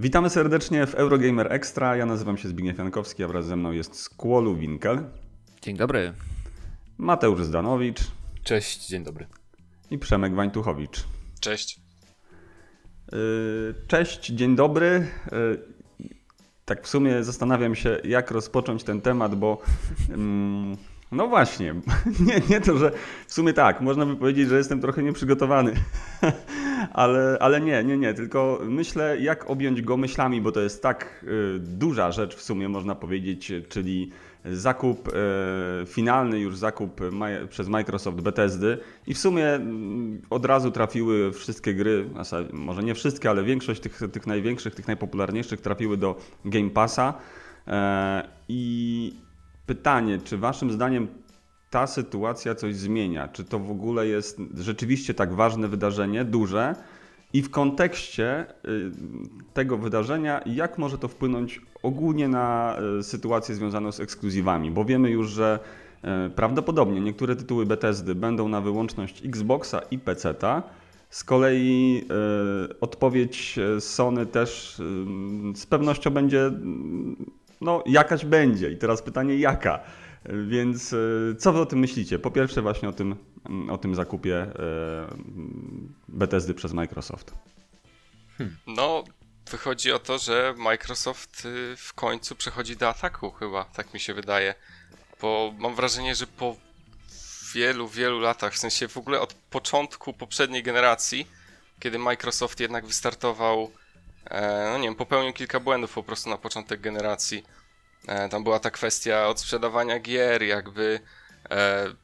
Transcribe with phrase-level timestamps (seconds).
[0.00, 1.96] Witamy serdecznie w Eurogamer Extra.
[1.96, 5.04] Ja nazywam się Zbigniew Jankowski, a wraz ze mną jest Skłolu Winkel.
[5.62, 6.12] Dzień dobry.
[6.98, 8.00] Mateusz Zdanowicz.
[8.42, 9.26] Cześć, dzień dobry.
[9.90, 11.04] I Przemek Wańtuchowicz.
[11.40, 11.80] Cześć.
[13.12, 14.86] Y, cześć, dzień dobry.
[14.86, 15.58] Y,
[16.64, 19.62] tak w sumie zastanawiam się, jak rozpocząć ten temat, bo
[20.08, 20.76] mm,
[21.12, 21.74] no właśnie,
[22.26, 22.92] nie, nie to, że
[23.26, 25.72] w sumie tak, można by powiedzieć, że jestem trochę nieprzygotowany,
[26.92, 31.24] ale, ale nie, nie, nie, tylko myślę, jak objąć go myślami, bo to jest tak
[31.24, 34.10] y, duża rzecz w sumie, można powiedzieć, czyli
[34.44, 35.12] zakup y,
[35.86, 37.00] finalny, już zakup
[37.48, 38.78] przez Microsoft Bethesdy.
[39.06, 42.06] I w sumie mm, od razu trafiły wszystkie gry,
[42.52, 47.14] może nie wszystkie, ale większość tych, tych największych, tych najpopularniejszych trafiły do Game Passa.
[47.66, 49.14] E, i
[49.66, 51.08] pytanie, czy waszym zdaniem
[51.70, 53.28] ta sytuacja coś zmienia?
[53.28, 56.74] Czy to w ogóle jest rzeczywiście tak ważne wydarzenie, duże?
[57.32, 58.90] I w kontekście y,
[59.54, 64.70] tego wydarzenia, jak może to wpłynąć ogólnie na y, sytuację związaną z ekskluzywami?
[64.70, 65.58] Bo wiemy już, że
[66.26, 70.62] y, prawdopodobnie niektóre tytuły Bethesdy będą na wyłączność Xboxa i PC-ta.
[71.10, 72.04] Z kolei
[72.80, 74.74] odpowiedź Sony też
[75.54, 76.50] z pewnością będzie
[77.60, 78.70] no jakaś będzie.
[78.70, 79.80] I teraz pytanie jaka?
[80.24, 80.96] Więc e,
[81.38, 82.18] co wy o tym myślicie?
[82.18, 83.16] Po pierwsze właśnie o tym,
[83.70, 84.52] o tym zakupie e,
[86.08, 87.34] Bethesdy przez Microsoft.
[88.38, 88.56] Hmm.
[88.66, 89.04] No,
[89.50, 94.14] wychodzi o to, że Microsoft y, w końcu przechodzi do ataku chyba, tak mi się
[94.14, 94.54] wydaje.
[95.20, 96.56] Bo mam wrażenie, że po
[97.54, 101.26] wielu, wielu latach, w sensie w ogóle od początku poprzedniej generacji,
[101.80, 103.70] kiedy Microsoft jednak wystartował
[104.24, 107.44] E, no nie wiem, popełnił kilka błędów po prostu na początek generacji.
[108.06, 111.00] E, tam była ta kwestia odsprzedawania gier, jakby
[111.50, 111.94] e,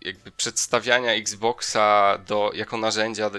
[0.00, 3.30] jakby przedstawiania Xboxa do, jako narzędzia,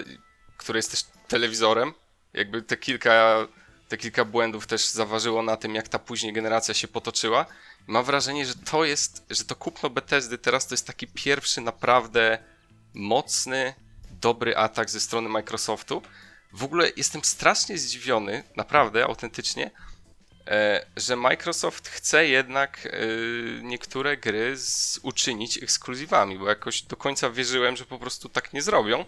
[0.56, 1.94] które jest też telewizorem.
[2.34, 3.46] Jakby te kilka,
[3.88, 7.46] te kilka błędów też zaważyło na tym, jak ta później generacja się potoczyła.
[7.86, 12.38] Mam wrażenie, że to jest, że to kupno Bethesdy teraz to jest taki pierwszy naprawdę
[12.94, 13.74] mocny,
[14.20, 16.02] dobry atak ze strony Microsoftu,
[16.52, 19.70] w ogóle jestem strasznie zdziwiony, naprawdę, autentycznie,
[20.96, 22.90] że Microsoft chce jednak e,
[23.62, 28.62] niektóre gry z, uczynić ekskluzywami, bo jakoś do końca wierzyłem, że po prostu tak nie
[28.62, 29.04] zrobią.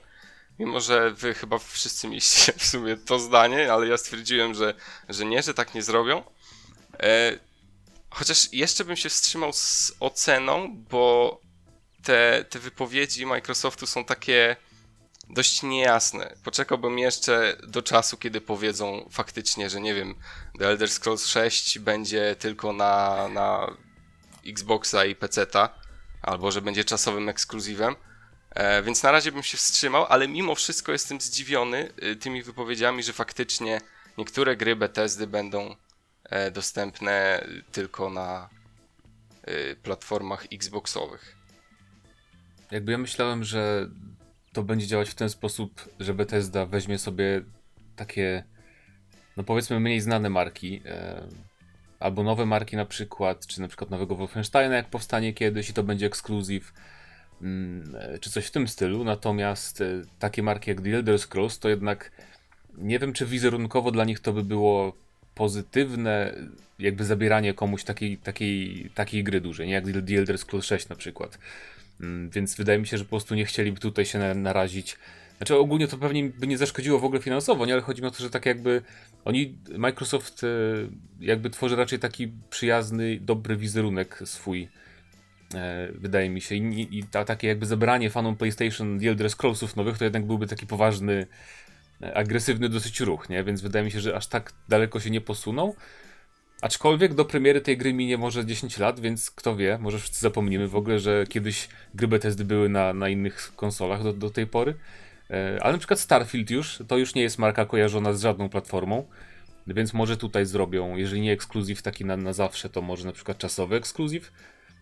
[0.59, 4.75] Mimo, że wy chyba wszyscy mieliście w sumie to zdanie, ale ja stwierdziłem, że,
[5.09, 6.23] że nie, że tak nie zrobią.
[7.01, 7.39] E,
[8.11, 11.41] chociaż jeszcze bym się wstrzymał z oceną, bo
[12.03, 14.57] te, te wypowiedzi Microsoftu są takie
[15.33, 16.35] dość niejasne.
[16.45, 20.15] Poczekałbym jeszcze do czasu, kiedy powiedzą faktycznie, że nie wiem,
[20.59, 23.77] The Elder Scrolls 6 będzie tylko na, na
[24.47, 25.69] Xboxa i PC-ta,
[26.23, 27.97] albo że będzie czasowym ekskluzywem.
[28.51, 33.03] E, więc na razie bym się wstrzymał, ale mimo wszystko jestem zdziwiony y, tymi wypowiedziami,
[33.03, 33.81] że faktycznie
[34.19, 35.77] niektóre gry Bethesdy będą
[36.25, 38.49] e, dostępne tylko na
[39.49, 41.37] y, platformach Xboxowych.
[42.71, 43.89] Jakby ja myślałem, że
[44.53, 47.43] to będzie działać w ten sposób, że Bethesda weźmie sobie
[47.97, 48.45] takie,
[49.37, 51.23] no powiedzmy, mniej znane marki, e,
[52.01, 55.83] albo nowe marki na przykład, czy na przykład nowego Wolfensteina, jak powstanie kiedyś i to
[55.83, 56.73] będzie ekskluzyw,
[57.43, 59.05] mm, e, czy coś w tym stylu.
[59.05, 62.11] Natomiast e, takie marki jak The Elder Scrolls to jednak
[62.79, 64.93] nie wiem, czy wizerunkowo dla nich to by było
[65.35, 66.35] pozytywne,
[66.79, 70.97] jakby zabieranie komuś takiej, takiej, takiej gry dużej, nie jak The Elder Scrolls 6 na
[70.97, 71.39] przykład.
[72.03, 74.99] Mm, więc wydaje mi się, że po prostu nie chcieliby tutaj się narazić.
[75.37, 77.73] Znaczy ogólnie to pewnie by nie zaszkodziło w ogóle finansowo, nie?
[77.73, 78.83] ale chodzi mi o to, że tak jakby
[79.25, 80.47] oni, Microsoft e,
[81.21, 84.69] jakby tworzy raczej taki przyjazny, dobry wizerunek swój,
[85.55, 86.55] e, wydaje mi się.
[86.55, 90.47] I, i ta, takie jakby zabranie fanom PlayStation The Elder Scrollsów nowych to jednak byłby
[90.47, 91.27] taki poważny,
[92.03, 93.45] e, agresywny dosyć ruch, nie?
[93.45, 95.75] Więc wydaje mi się, że aż tak daleko się nie posuną.
[96.63, 100.69] Aczkolwiek do premiery tej gry minie może 10 lat, więc kto wie, może wszyscy zapomnimy
[100.69, 104.75] w ogóle, że kiedyś gry Bethesdy były na, na innych konsolach do, do tej pory.
[105.31, 109.07] E, ale na przykład Starfield już, to już nie jest marka kojarzona z żadną platformą,
[109.67, 113.39] więc może tutaj zrobią, jeżeli nie ekskluzyw taki na, na zawsze, to może na przykład
[113.39, 114.33] czasowy ekskluzyw,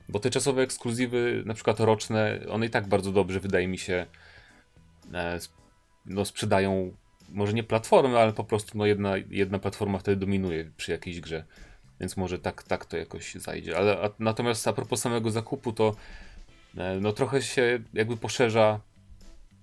[0.08, 4.06] bo te czasowe ekskluzywy, na przykład roczne, one i tak bardzo dobrze, wydaje mi się,
[5.14, 5.38] e,
[6.06, 6.92] no, sprzedają
[7.28, 11.44] może nie platformy, ale po prostu no, jedna, jedna platforma wtedy dominuje przy jakiejś grze.
[12.00, 13.76] Więc może tak, tak to jakoś zajdzie.
[13.76, 15.96] Ale a, natomiast a propos samego zakupu, to
[16.76, 18.80] e, no trochę się jakby poszerza.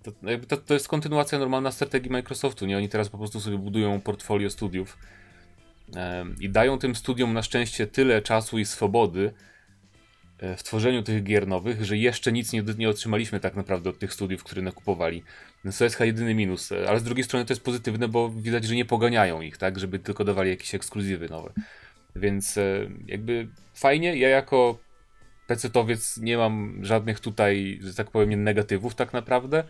[0.03, 2.65] To, no, jakby to, to jest kontynuacja normalna strategii Microsoftu.
[2.65, 2.77] Nie?
[2.77, 4.97] Oni teraz po prostu sobie budują portfolio studiów
[6.39, 9.33] i dają tym studiom na szczęście tyle czasu i swobody,
[10.39, 13.99] e, w tworzeniu tych gier nowych, że jeszcze nic nie, nie otrzymaliśmy tak naprawdę od
[13.99, 15.23] tych studiów, które nakupowali.
[15.65, 18.29] Więc to jest chyba jedyny minus, e, ale z drugiej strony to jest pozytywne, bo
[18.29, 21.53] widać, że nie poganiają ich, tak, żeby tylko dawali jakieś ekskluzywy nowe.
[22.17, 24.79] Więc e, jakby fajnie, ja jako
[25.47, 29.63] PC-towiec nie mam żadnych tutaj, że tak powiem, negatywów tak naprawdę,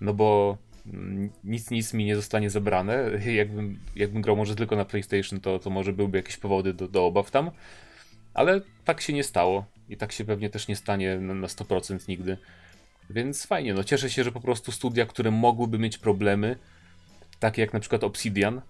[0.00, 3.10] no bo mm, nic, nic mi nie zostanie zabrane.
[3.26, 7.06] Jakbym, jakbym grał może tylko na PlayStation, to, to może byłby jakieś powody do, do
[7.06, 7.50] obaw tam.
[8.34, 12.08] Ale tak się nie stało i tak się pewnie też nie stanie na, na 100%
[12.08, 12.38] nigdy.
[13.10, 16.56] Więc fajnie, no cieszę się, że po prostu studia, które mogłyby mieć problemy,
[17.40, 18.62] takie jak na przykład Obsidian,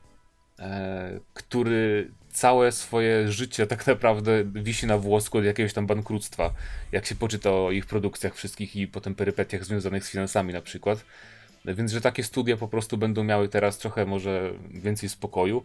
[0.59, 6.55] e, który całe swoje życie tak naprawdę wisi na włosku od jakiegoś tam bankructwa,
[6.93, 11.05] jak się poczyta o ich produkcjach wszystkich i potem perypetiach związanych z finansami na przykład.
[11.65, 15.65] Więc, że takie studia po prostu będą miały teraz trochę może więcej spokoju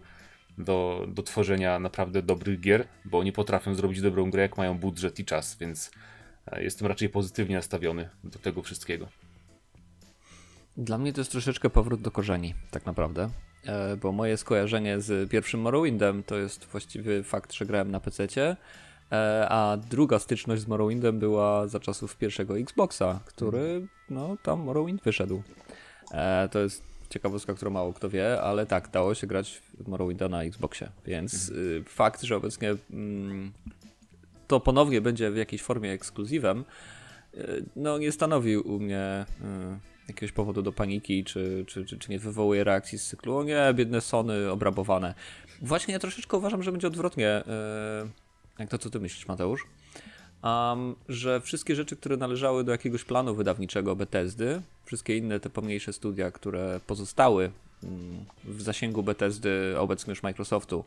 [0.58, 5.20] do, do tworzenia naprawdę dobrych gier, bo oni potrafią zrobić dobrą grę, jak mają budżet
[5.20, 5.92] i czas, więc
[6.48, 9.08] e, jestem raczej pozytywnie nastawiony do tego wszystkiego.
[10.78, 13.30] Dla mnie to jest troszeczkę powrót do korzeni, tak naprawdę.
[13.66, 18.28] E, bo moje skojarzenie z pierwszym Morrowindem to jest właściwie fakt, że grałem na PC,
[19.12, 25.04] e, a druga styczność z Morrowindem była za czasów pierwszego Xboxa, który, no, tam Morrowind
[25.04, 25.44] wyszedł.
[26.12, 30.30] E, to jest ciekawostka, którą mało kto wie, ale tak, dało się grać w Morrowinda
[30.30, 31.84] na Xboxie, więc mhm.
[31.86, 33.52] fakt, że obecnie mm,
[34.48, 36.66] to ponownie będzie w jakiejś formie ekskluzywem,
[37.76, 39.26] no nie stanowił u mnie
[40.08, 43.74] jakiegoś powodu do paniki, czy, czy, czy, czy nie wywołuje reakcji z cyklu, o nie,
[43.74, 45.14] biedne Sony obrabowane.
[45.62, 47.44] Właśnie ja troszeczkę uważam, że będzie odwrotnie,
[48.04, 48.10] yy,
[48.60, 49.68] jak to co ty myślisz Mateusz,
[50.44, 55.94] um, że wszystkie rzeczy, które należały do jakiegoś planu wydawniczego Bethesdy, wszystkie inne te pomniejsze
[55.94, 57.52] studia, które pozostały
[57.84, 60.86] mm, w zasięgu Bethesdy, obecnie już Microsoftu,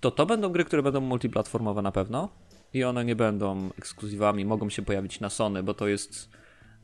[0.00, 2.28] to to będą gry, które będą multiplatformowe na pewno
[2.74, 6.28] i one nie będą ekskluzywami, mogą się pojawić na Sony, bo to jest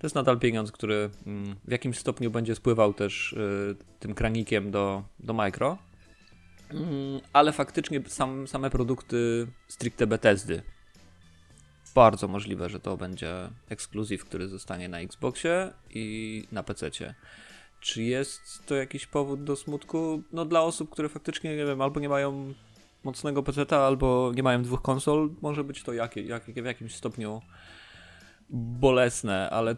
[0.04, 4.70] to jest nadal pieniądz, który mm, w jakimś stopniu będzie spływał też y, tym kranikiem
[4.70, 5.78] do, do Micro.
[6.70, 10.62] Mm, ale faktycznie sam, same produkty stricte Bethesdy.
[11.94, 16.90] Bardzo możliwe, że to będzie ekskluzyw, który zostanie na Xboxie i na PC.
[17.80, 20.22] Czy jest to jakiś powód do smutku?
[20.32, 22.54] No dla osób, które faktycznie, nie wiem, albo nie mają
[23.04, 27.42] mocnego PC, albo nie mają dwóch konsol, może być to jak, jak, w jakimś stopniu
[28.50, 29.76] bolesne, ale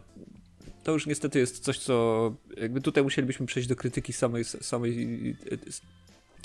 [0.83, 5.35] to już niestety jest coś, co jakby tutaj musielibyśmy przejść do krytyki samej, samej,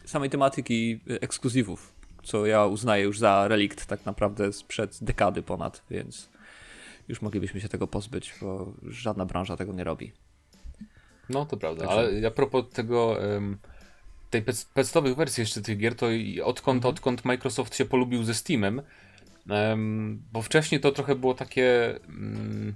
[0.05, 6.29] samej tematyki ekskluzywów, co ja uznaję już za relikt tak naprawdę sprzed dekady ponad, więc
[7.09, 10.13] już moglibyśmy się tego pozbyć, bo żadna branża tego nie robi.
[11.29, 11.99] No to prawda, Także...
[11.99, 13.17] ale a propos tego
[14.31, 16.07] tej podstawowych wersji jeszcze tych gier, to
[16.45, 16.95] odkąd, mhm.
[16.95, 18.83] odkąd Microsoft się polubił ze Steamem,
[20.33, 21.95] bo wcześniej to trochę było takie.
[22.09, 22.75] Mm,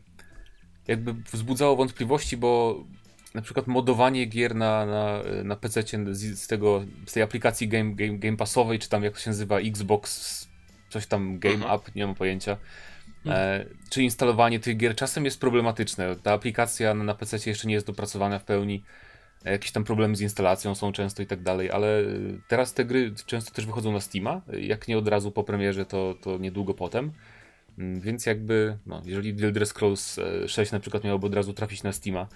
[0.88, 2.84] jakby wzbudzało wątpliwości, bo
[3.34, 5.82] na przykład modowanie gier na, na, na PC
[6.12, 9.30] z, z, tego, z tej aplikacji game, game, game Passowej, czy tam jak to się
[9.30, 10.48] nazywa, Xbox,
[10.88, 11.74] coś tam Game mhm.
[11.76, 12.56] Up, nie mam pojęcia.
[13.26, 13.60] Mhm.
[13.60, 16.16] E, czy instalowanie tych gier czasem jest problematyczne.
[16.16, 18.82] Ta aplikacja na, na PC jeszcze nie jest dopracowana w pełni
[19.44, 23.14] jakieś tam problemy z instalacją są często i tak dalej, ale y, teraz te gry
[23.26, 27.12] często też wychodzą na Steama, jak nie od razu po premierze, to, to niedługo potem.
[27.78, 31.52] Mm, więc jakby, no, jeżeli The Elder Scrolls 6 e, na przykład miałoby od razu
[31.52, 32.28] trafić na Steama,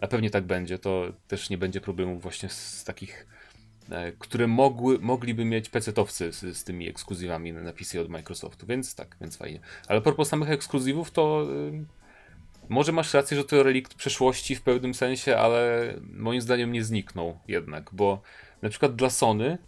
[0.00, 3.26] a pewnie tak będzie, to też nie będzie problemów właśnie z takich,
[3.90, 8.94] e, które mogły, mogliby mieć PC-towcy z, z tymi ekskluzywami na PC od Microsoftu, więc
[8.94, 9.60] tak, więc fajnie.
[9.88, 11.48] Ale propos samych ekskluzywów, to
[12.70, 17.38] może masz rację, że to relikt przeszłości w pewnym sensie, ale moim zdaniem nie zniknął
[17.48, 18.22] jednak, bo
[18.62, 19.58] na przykład dla Sony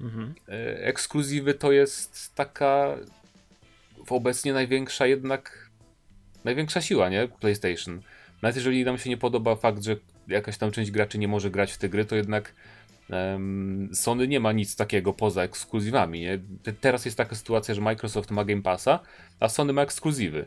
[0.00, 0.34] mhm.
[0.48, 2.96] E, ekskluzywy to jest taka
[4.08, 5.70] obecnie największa jednak
[6.44, 7.28] największa siła, nie?
[7.28, 8.02] PlayStation.
[8.42, 9.96] Nawet jeżeli nam się nie podoba fakt, że
[10.28, 12.54] jakaś tam część graczy nie może grać w te gry, to jednak
[13.10, 16.38] um, Sony nie ma nic takiego poza ekskluzywami, nie?
[16.80, 19.00] Teraz jest taka sytuacja, że Microsoft ma Game Passa,
[19.40, 20.46] a Sony ma ekskluzywy.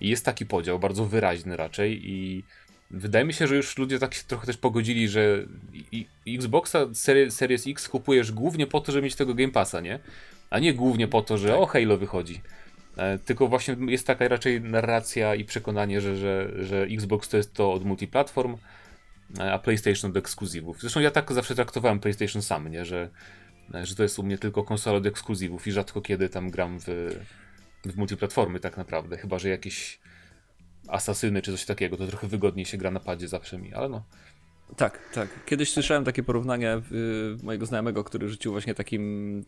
[0.00, 2.44] I jest taki podział, bardzo wyraźny raczej i
[2.90, 5.46] wydaje mi się, że już ludzie tak się trochę też pogodzili, że
[6.28, 6.78] Xboxa
[7.30, 9.98] Series X kupujesz głównie po to, żeby mieć tego Game Passa, nie?
[10.50, 11.58] A nie głównie po to, że tak.
[11.58, 12.40] o Halo wychodzi.
[12.96, 17.54] E, tylko właśnie jest taka raczej narracja i przekonanie, że, że, że Xbox to jest
[17.54, 18.56] to od multiplatform,
[19.38, 20.80] e, a PlayStation od ekskluzywów.
[20.80, 22.84] Zresztą ja tak zawsze traktowałem PlayStation sam, nie?
[22.84, 23.10] Że,
[23.82, 27.18] że to jest u mnie tylko konsola od ekskluzywów i rzadko kiedy tam gram w,
[27.84, 30.00] w multiplatformy tak naprawdę, chyba że jakieś
[30.88, 34.04] asasyny czy coś takiego, to trochę wygodniej się gra na padzie zawsze mi, ale no.
[34.76, 35.28] Tak, tak.
[35.46, 36.80] Kiedyś słyszałem takie porównanie y,
[37.42, 39.44] mojego znajomego, który rzucił właśnie takim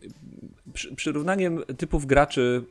[0.73, 2.63] przy, przyrównaniem typów graczy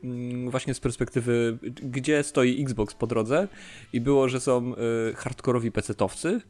[0.47, 3.47] y, właśnie z perspektywy, gdzie stoi Xbox po drodze
[3.93, 4.73] i było, że są
[5.11, 6.41] y, hardkorowi pecetowcy,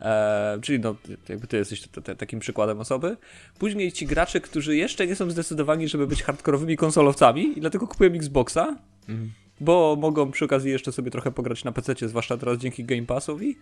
[0.00, 0.96] E, czyli no,
[1.28, 3.16] jakby ty jesteś t- t- takim przykładem osoby.
[3.58, 8.12] Później ci gracze, którzy jeszcze nie są zdecydowani, żeby być hardkorowymi konsolowcami i dlatego kupują
[8.12, 8.76] Xboxa,
[9.08, 9.30] mm.
[9.60, 13.58] bo mogą przy okazji jeszcze sobie trochę pograć na PC, zwłaszcza teraz dzięki Game Passowi.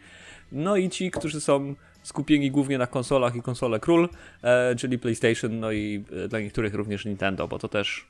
[0.53, 4.09] No i ci, którzy są skupieni głównie na konsolach i konsole król,
[4.43, 8.07] e, czyli PlayStation, no i e, dla niektórych również Nintendo, bo to też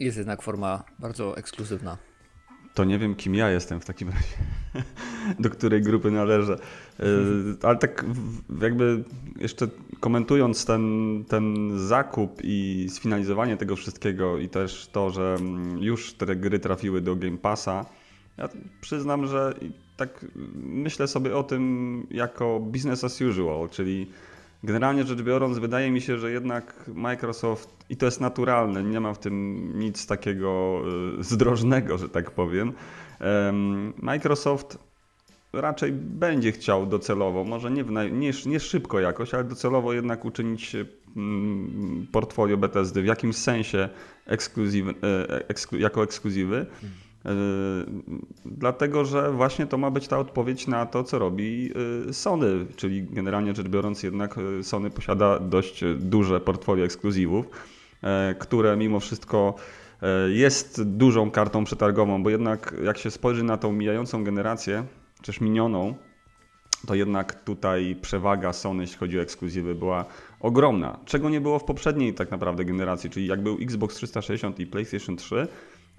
[0.00, 1.98] jest jednak forma bardzo ekskluzywna.
[2.76, 4.36] To nie wiem, kim ja jestem w takim razie,
[5.42, 6.58] do której grupy należę.
[7.00, 7.04] E,
[7.62, 8.04] ale tak
[8.62, 9.04] jakby
[9.38, 9.68] jeszcze
[10.00, 10.84] komentując ten,
[11.28, 15.36] ten zakup i sfinalizowanie tego wszystkiego i też to, że
[15.80, 17.86] już te gry trafiły do Game Passa,
[18.38, 18.48] ja
[18.80, 19.54] przyznam, że
[19.96, 24.06] tak myślę sobie o tym jako business as usual, czyli
[24.64, 29.14] generalnie rzecz biorąc, wydaje mi się, że jednak Microsoft, i to jest naturalne, nie ma
[29.14, 30.82] w tym nic takiego
[31.18, 32.72] e, zdrożnego, że tak powiem.
[33.96, 34.78] Microsoft
[35.52, 40.76] raczej będzie chciał docelowo, może nie, nie, nie szybko jakoś, ale docelowo jednak uczynić
[41.16, 43.88] mm, portfolio Bethesdy w jakimś sensie
[44.26, 46.66] ekskluzyw, e, eksklu, jako ekskluzywy.
[47.26, 47.30] E,
[48.44, 51.72] dlatego, że właśnie to ma być ta odpowiedź na to, co robi
[52.08, 57.46] e, Sony, czyli generalnie rzecz biorąc, jednak e, Sony posiada dość duże portfolio ekskluzywów,
[58.38, 59.54] które mimo wszystko
[60.28, 64.84] jest dużą kartą przetargową, bo jednak jak się spojrzy na tą mijającą generację,
[65.22, 65.94] też minioną,
[66.86, 70.04] to jednak tutaj przewaga Sony, jeśli chodzi o ekskluzywy, była
[70.40, 70.98] ogromna.
[71.04, 75.16] Czego nie było w poprzedniej tak naprawdę generacji, czyli jak był Xbox 360 i PlayStation
[75.16, 75.48] 3,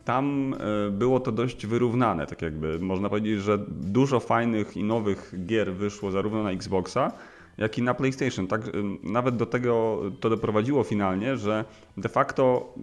[0.07, 0.55] tam
[0.87, 5.73] e, było to dość wyrównane, tak jakby można powiedzieć, że dużo fajnych i nowych gier
[5.73, 7.11] wyszło zarówno na Xboxa,
[7.57, 8.47] jak i na PlayStation.
[8.47, 8.71] Tak, e,
[9.03, 11.65] nawet do tego to doprowadziło finalnie, że
[11.97, 12.73] de facto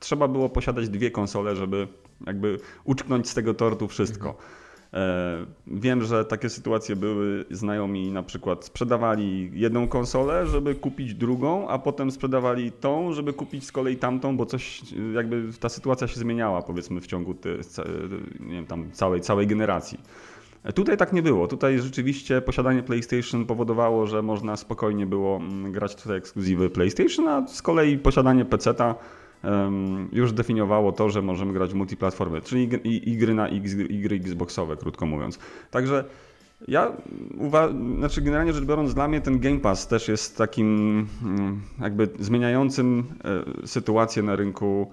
[0.00, 1.88] trzeba było posiadać dwie konsole, żeby
[2.26, 4.28] jakby uczknąć z tego tortu wszystko.
[4.28, 4.63] Mhm.
[4.94, 11.68] E, wiem, że takie sytuacje były, znajomi na przykład sprzedawali jedną konsolę, żeby kupić drugą,
[11.68, 14.82] a potem sprzedawali tą, żeby kupić z kolei tamtą, bo coś,
[15.14, 17.58] jakby ta sytuacja się zmieniała powiedzmy w ciągu ty,
[18.40, 19.98] nie wiem, tam całej, całej generacji.
[20.64, 21.48] E, tutaj tak nie było.
[21.48, 27.46] Tutaj rzeczywiście posiadanie PlayStation powodowało, że można spokojnie było mm, grać tutaj ekskluzywy PlayStation, a
[27.46, 28.94] z kolei posiadanie PC-a
[30.12, 32.68] już definiowało to, że możemy grać multiplatformy, czyli
[33.18, 35.38] gry na X, gry Xboxowe, krótko mówiąc.
[35.70, 36.04] Także
[36.68, 36.92] ja
[37.38, 42.08] uważam, znaczy generalnie rzecz biorąc, dla mnie ten Game Pass też jest takim mm, jakby
[42.18, 43.04] zmieniającym
[43.62, 44.90] e, sytuację na rynku,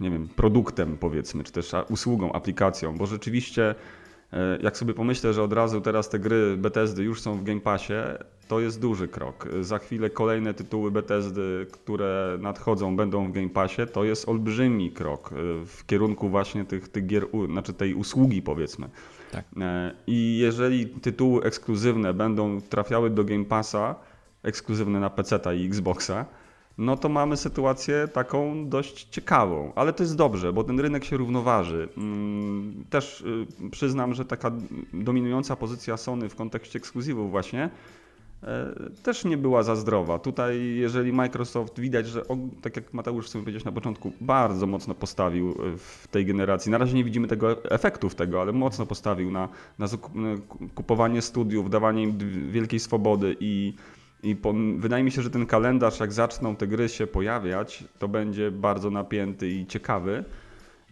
[0.00, 3.74] nie wiem, produktem powiedzmy, czy też usługą, aplikacją, bo rzeczywiście
[4.62, 7.94] jak sobie pomyślę, że od razu teraz te gry Bethesdy już są w Game Passie,
[8.48, 9.48] to jest duży krok.
[9.60, 13.82] Za chwilę kolejne tytuły Bethesdy, które nadchodzą, będą w Game Passie.
[13.92, 18.88] To jest olbrzymi krok y, w kierunku właśnie tych, tych gier, znaczy tej usługi powiedzmy.
[19.32, 19.44] Tak.
[19.60, 23.94] E, I jeżeli tytuły ekskluzywne będą trafiały do Game Passa,
[24.42, 26.26] ekskluzywne na PC i Xboxa,
[26.78, 31.16] no to mamy sytuację taką dość ciekawą, ale to jest dobrze, bo ten rynek się
[31.16, 31.88] równoważy.
[31.96, 34.50] Mm, też y, przyznam, że taka
[34.92, 37.70] dominująca pozycja Sony w kontekście ekskluzywów właśnie
[38.42, 40.18] E, też nie była za zdrowa.
[40.18, 42.22] Tutaj, jeżeli Microsoft widać, że
[42.62, 46.72] tak jak Mateusz sobie powiedziałeś na początku, bardzo mocno postawił e, w tej generacji.
[46.72, 49.48] Na razie nie widzimy tego efektów tego, ale mocno postawił na,
[49.78, 49.86] na
[50.74, 52.18] kupowanie studiów, dawanie im
[52.50, 53.74] wielkiej swobody i,
[54.22, 58.08] i po, wydaje mi się, że ten kalendarz, jak zaczną te gry się pojawiać, to
[58.08, 60.24] będzie bardzo napięty i ciekawy.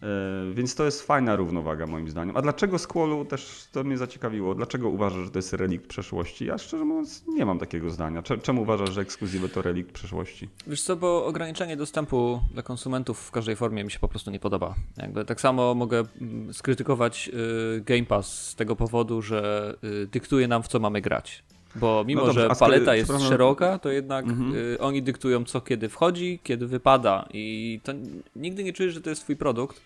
[0.03, 2.37] E, więc to jest fajna równowaga moim zdaniem.
[2.37, 4.55] A dlaczego Squallu też to mnie zaciekawiło?
[4.55, 6.45] Dlaczego uważasz, że to jest relikt przeszłości?
[6.45, 8.23] Ja szczerze mówiąc nie mam takiego zdania.
[8.41, 10.49] Czemu uważasz, że ekskluzywy to relikt przeszłości?
[10.67, 14.39] Wiesz co, bo ograniczenie dostępu dla konsumentów w każdej formie mi się po prostu nie
[14.39, 14.75] podoba.
[14.97, 17.29] Jakby tak samo mogę mm, skrytykować
[17.77, 21.43] y, Game Pass z tego powodu, że y, dyktuje nam w co mamy grać.
[21.75, 24.55] Bo mimo, no dobrze, że paleta jest szeroka, to jednak mhm.
[24.55, 27.93] y, oni dyktują co kiedy wchodzi, kiedy wypada i to
[28.35, 29.81] nigdy nie czujesz, że to jest twój produkt,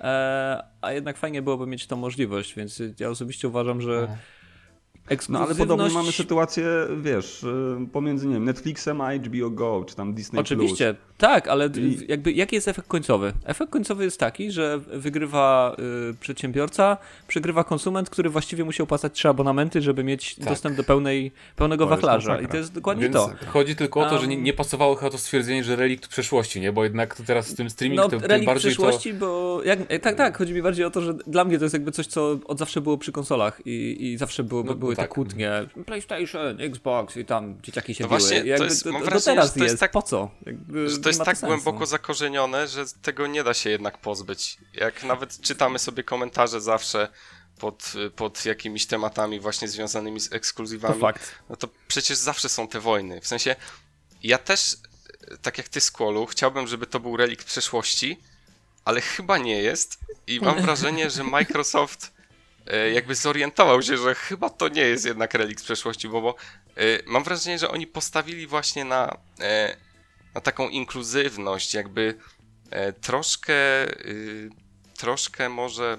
[0.00, 4.08] e, a jednak fajnie byłoby mieć tą możliwość, więc ja osobiście uważam, że
[5.28, 6.66] No ale podobnie mamy sytuację,
[7.02, 10.40] wiesz, y, pomiędzy nie wiem, Netflixem a HBO Go, czy tam Disney+.
[10.40, 11.98] Oczywiście, Tak, ale I...
[12.08, 13.32] jakby jaki jest efekt końcowy?
[13.44, 15.76] Efekt końcowy jest taki, że wygrywa
[16.10, 16.96] y, przedsiębiorca,
[17.28, 20.48] przegrywa konsument, który właściwie musiał płacać trzy abonamenty, żeby mieć tak.
[20.48, 22.40] dostęp do pełnej, pełnego to wachlarza.
[22.40, 23.30] I to jest dokładnie Więc to.
[23.46, 26.72] Chodzi tylko o to, że nie, nie pasowało chyba to stwierdzenie, że relikt przeszłości, nie?
[26.72, 29.18] Bo jednak to teraz z tym streaming no, tym, relikt bardziej przeszłości, to...
[29.18, 31.72] bo jak, e, tak, tak, chodzi mi bardziej o to, że dla mnie to jest
[31.72, 35.08] jakby coś, co od zawsze było przy konsolach i, i zawsze było, no, były tak.
[35.08, 35.52] te kłótnie.
[35.86, 38.20] PlayStation, Xbox i tam dzieciaki się no biły.
[38.20, 40.30] Właśnie, jakby, to jest, mam wrażenie, teraz to jest, tak, po co?
[40.46, 44.58] Jakby że to jest tak głęboko zakorzenione, że tego nie da się jednak pozbyć.
[44.74, 47.08] Jak nawet czytamy sobie komentarze zawsze
[47.58, 51.12] pod, pod jakimiś tematami właśnie związanymi z ekskluzywami, to
[51.48, 53.20] no to przecież zawsze są te wojny.
[53.20, 53.56] W sensie,
[54.22, 54.76] ja też,
[55.42, 58.20] tak jak ty, Squallu, chciałbym, żeby to był relikt przeszłości,
[58.84, 62.12] ale chyba nie jest i mam wrażenie, że Microsoft
[62.66, 66.34] e, jakby zorientował się, że chyba to nie jest jednak relikt przeszłości, bo, bo
[66.76, 69.76] e, mam wrażenie, że oni postawili właśnie na e,
[70.34, 72.18] na taką inkluzywność, jakby
[72.70, 73.54] e, troszkę,
[74.06, 74.50] y,
[74.96, 75.98] troszkę może,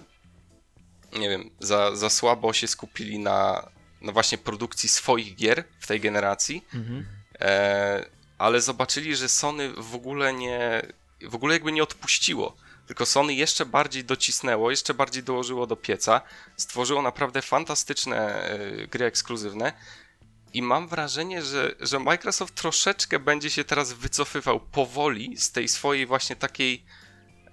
[1.20, 3.70] nie wiem, za, za słabo się skupili na,
[4.02, 7.06] na właśnie produkcji swoich gier w tej generacji, mhm.
[7.40, 8.06] e,
[8.38, 10.82] ale zobaczyli, że Sony w ogóle nie,
[11.22, 12.56] w ogóle jakby nie odpuściło.
[12.88, 16.22] Tylko Sony jeszcze bardziej docisnęło, jeszcze bardziej dołożyło do pieca,
[16.58, 19.74] stworzyło naprawdę fantastyczne e, gry ekskluzywne
[20.54, 26.06] i mam wrażenie, że, że Microsoft troszeczkę będzie się teraz wycofywał powoli z tej swojej
[26.06, 26.86] właśnie takiej,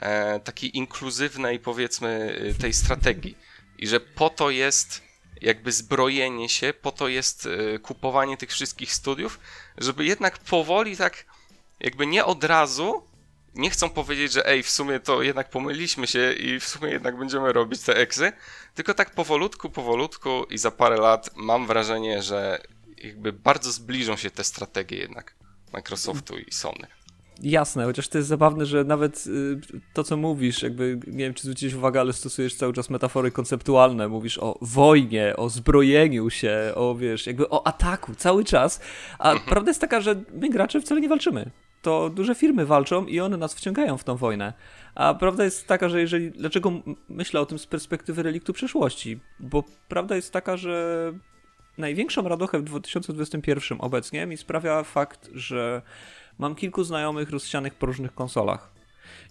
[0.01, 3.37] e, takiej inkluzywnej, powiedzmy, e, tej strategii.
[3.79, 5.03] I że po to jest
[5.41, 9.41] jakby zbrojenie się, po to jest e, kupowanie tych wszystkich studiów,
[9.79, 11.27] żeby jednak powoli tak,
[11.81, 13.11] jakby nie od razu,
[13.55, 17.19] nie chcą powiedzieć, że ej, w sumie to jednak pomyliliśmy się i w sumie jednak
[17.19, 18.33] będziemy robić te eksy,
[18.75, 22.63] tylko tak powolutku, powolutku i za parę lat mam wrażenie, że
[23.01, 25.37] jakby bardzo zbliżą się te strategie jednak
[25.73, 26.87] Microsoftu i Sony.
[27.43, 31.43] Jasne, chociaż to jest zabawne, że nawet y, to, co mówisz, jakby nie wiem, czy
[31.43, 34.09] zwróciłeś uwagę, ale stosujesz cały czas metafory konceptualne.
[34.09, 38.81] Mówisz o wojnie, o zbrojeniu się, o wiesz, jakby o ataku cały czas.
[39.19, 39.51] A mhm.
[39.51, 41.51] prawda jest taka, że my gracze wcale nie walczymy.
[41.83, 44.53] To duże firmy walczą i one nas wciągają w tą wojnę.
[44.95, 46.31] A prawda jest taka, że jeżeli.
[46.31, 46.73] Dlaczego
[47.09, 49.21] myślę o tym z perspektywy reliktu przeszłości?
[49.41, 51.13] Bo prawda jest taka, że
[51.79, 55.83] największą radochę w 2021 obecnie mi sprawia fakt, że
[56.39, 58.80] mam kilku znajomych rozsianych po różnych konsolach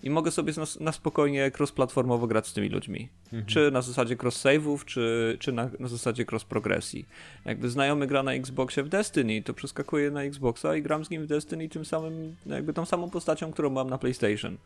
[0.04, 3.10] i mogę sobie na, na spokojnie cross-platformowo grać z tymi ludźmi.
[3.26, 3.46] Mhm.
[3.46, 7.06] Czy na zasadzie cross-save'ów, czy, czy na, na zasadzie cross-progresji.
[7.46, 11.24] Jakby znajomy gra na Xboxie w Destiny, to przeskakuję na Xboxa i gram z nim
[11.24, 14.58] w Destiny tym samym, jakby tą samą postacią, którą mam na PlayStation.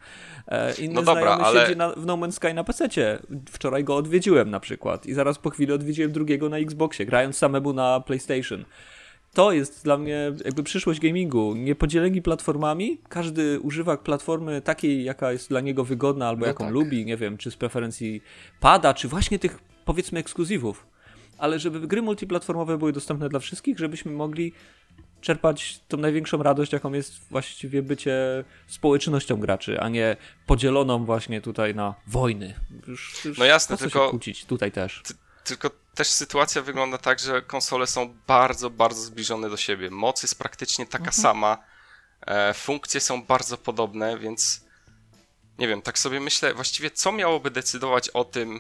[0.47, 1.61] E, inny no dobra, znajomy ale...
[1.61, 2.89] siedzi na, w No Man's Sky na PC.
[3.51, 7.73] Wczoraj go odwiedziłem na przykład i zaraz po chwili odwiedziłem drugiego na Xboxie, grając samemu
[7.73, 8.65] na PlayStation
[9.33, 11.55] to jest dla mnie jakby przyszłość gamingu.
[11.55, 16.73] Niepodzieleni platformami, każdy używa platformy takiej, jaka jest dla niego wygodna albo no jaką tak.
[16.73, 18.21] lubi, nie wiem, czy z preferencji
[18.59, 20.87] pada, czy właśnie tych powiedzmy ekskluzywów.
[21.37, 24.53] Ale żeby gry multiplatformowe były dostępne dla wszystkich, żebyśmy mogli
[25.21, 31.75] czerpać tą największą radość, jaką jest właściwie bycie społecznością graczy, a nie podzieloną właśnie tutaj
[31.75, 32.53] na wojny.
[32.87, 35.03] Już, już no jasne, tylko kłócić tutaj też.
[35.43, 39.89] Tylko też sytuacja wygląda tak, że konsole są bardzo, bardzo zbliżone do siebie.
[39.89, 41.13] Moc jest praktycznie taka mhm.
[41.13, 41.57] sama,
[42.21, 44.61] e, funkcje są bardzo podobne, więc
[45.59, 48.59] nie wiem, tak sobie myślę, właściwie co miałoby decydować o tym,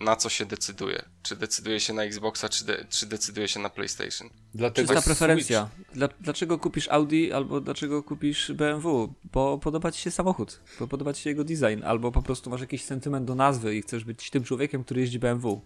[0.00, 1.04] na co się decyduje?
[1.22, 4.30] Czy decyduje się na Xboxa, czy, de czy decyduje się na PlayStation?
[4.54, 5.68] Dlatego Czysta preferencja.
[5.94, 9.14] Dla, dlaczego kupisz Audi albo dlaczego kupisz BMW?
[9.32, 12.60] Bo podoba ci się samochód, bo podoba ci się jego design, albo po prostu masz
[12.60, 15.60] jakiś sentyment do nazwy i chcesz być tym człowiekiem, który jeździ BMW.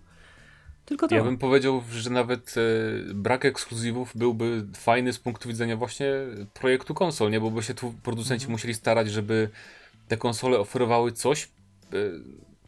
[0.88, 1.14] Tylko to.
[1.14, 6.06] Ja bym powiedział, że nawet e, brak ekskluzywów byłby fajny z punktu widzenia właśnie
[6.54, 7.40] projektu konsol, nie?
[7.40, 8.52] Bo by się tu producenci mhm.
[8.52, 9.48] musieli starać, żeby
[10.08, 11.96] te konsole oferowały coś, e,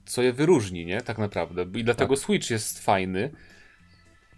[0.04, 1.00] co je wyróżni, nie?
[1.00, 1.66] Tak naprawdę.
[1.74, 2.24] I dlatego tak.
[2.24, 3.30] Switch jest fajny.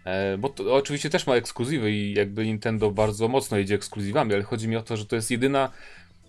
[0.05, 4.43] E, bo to, oczywiście też ma ekskluzywy i jakby Nintendo bardzo mocno jedzie ekskluzywami, ale
[4.43, 5.71] chodzi mi o to, że to jest jedyna,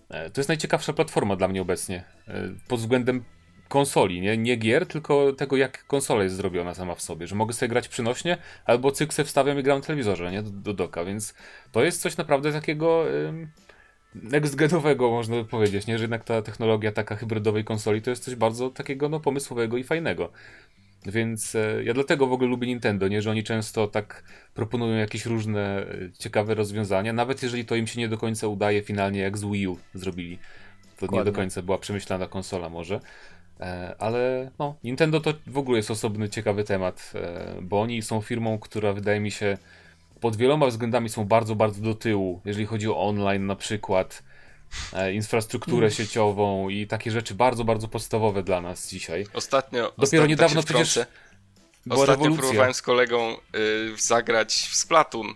[0.08, 2.04] e, to jest najciekawsza platforma dla mnie obecnie.
[2.28, 3.24] E, pod względem
[3.74, 4.36] konsoli, nie?
[4.36, 7.88] nie gier, tylko tego, jak konsola jest zrobiona sama w sobie, że mogę sobie grać
[7.88, 10.42] przynośnie, albo cykse wstawiam i gram w telewizorze, nie?
[10.42, 11.34] Do, do doka, więc
[11.72, 13.48] to jest coś naprawdę takiego ym,
[14.14, 15.98] next-genowego, można by powiedzieć, nie?
[15.98, 19.84] Że jednak ta technologia taka hybrydowej konsoli to jest coś bardzo takiego, no, pomysłowego i
[19.84, 20.32] fajnego.
[21.06, 23.22] Więc e, ja dlatego w ogóle lubię Nintendo, nie?
[23.22, 25.86] Że oni często tak proponują jakieś różne e,
[26.18, 29.68] ciekawe rozwiązania, nawet jeżeli to im się nie do końca udaje finalnie, jak z Wii
[29.68, 30.38] U zrobili.
[30.38, 31.18] To Dokładnie.
[31.18, 33.00] nie do końca była przemyślana konsola może.
[33.60, 38.20] E, ale no, Nintendo to w ogóle jest osobny, ciekawy temat, e, bo oni są
[38.20, 39.58] firmą, która wydaje mi się
[40.20, 44.22] pod wieloma względami są bardzo, bardzo do tyłu, jeżeli chodzi o online na przykład.
[44.92, 49.26] e, infrastrukturę sieciową i takie rzeczy bardzo, bardzo podstawowe dla nas dzisiaj.
[49.34, 49.80] Ostatnio.
[49.82, 51.06] Dopiero ostatnio niedawno tak przecież
[51.90, 52.42] Ostatnio rewolucja.
[52.42, 55.34] próbowałem z kolegą y, zagrać w Splatoon.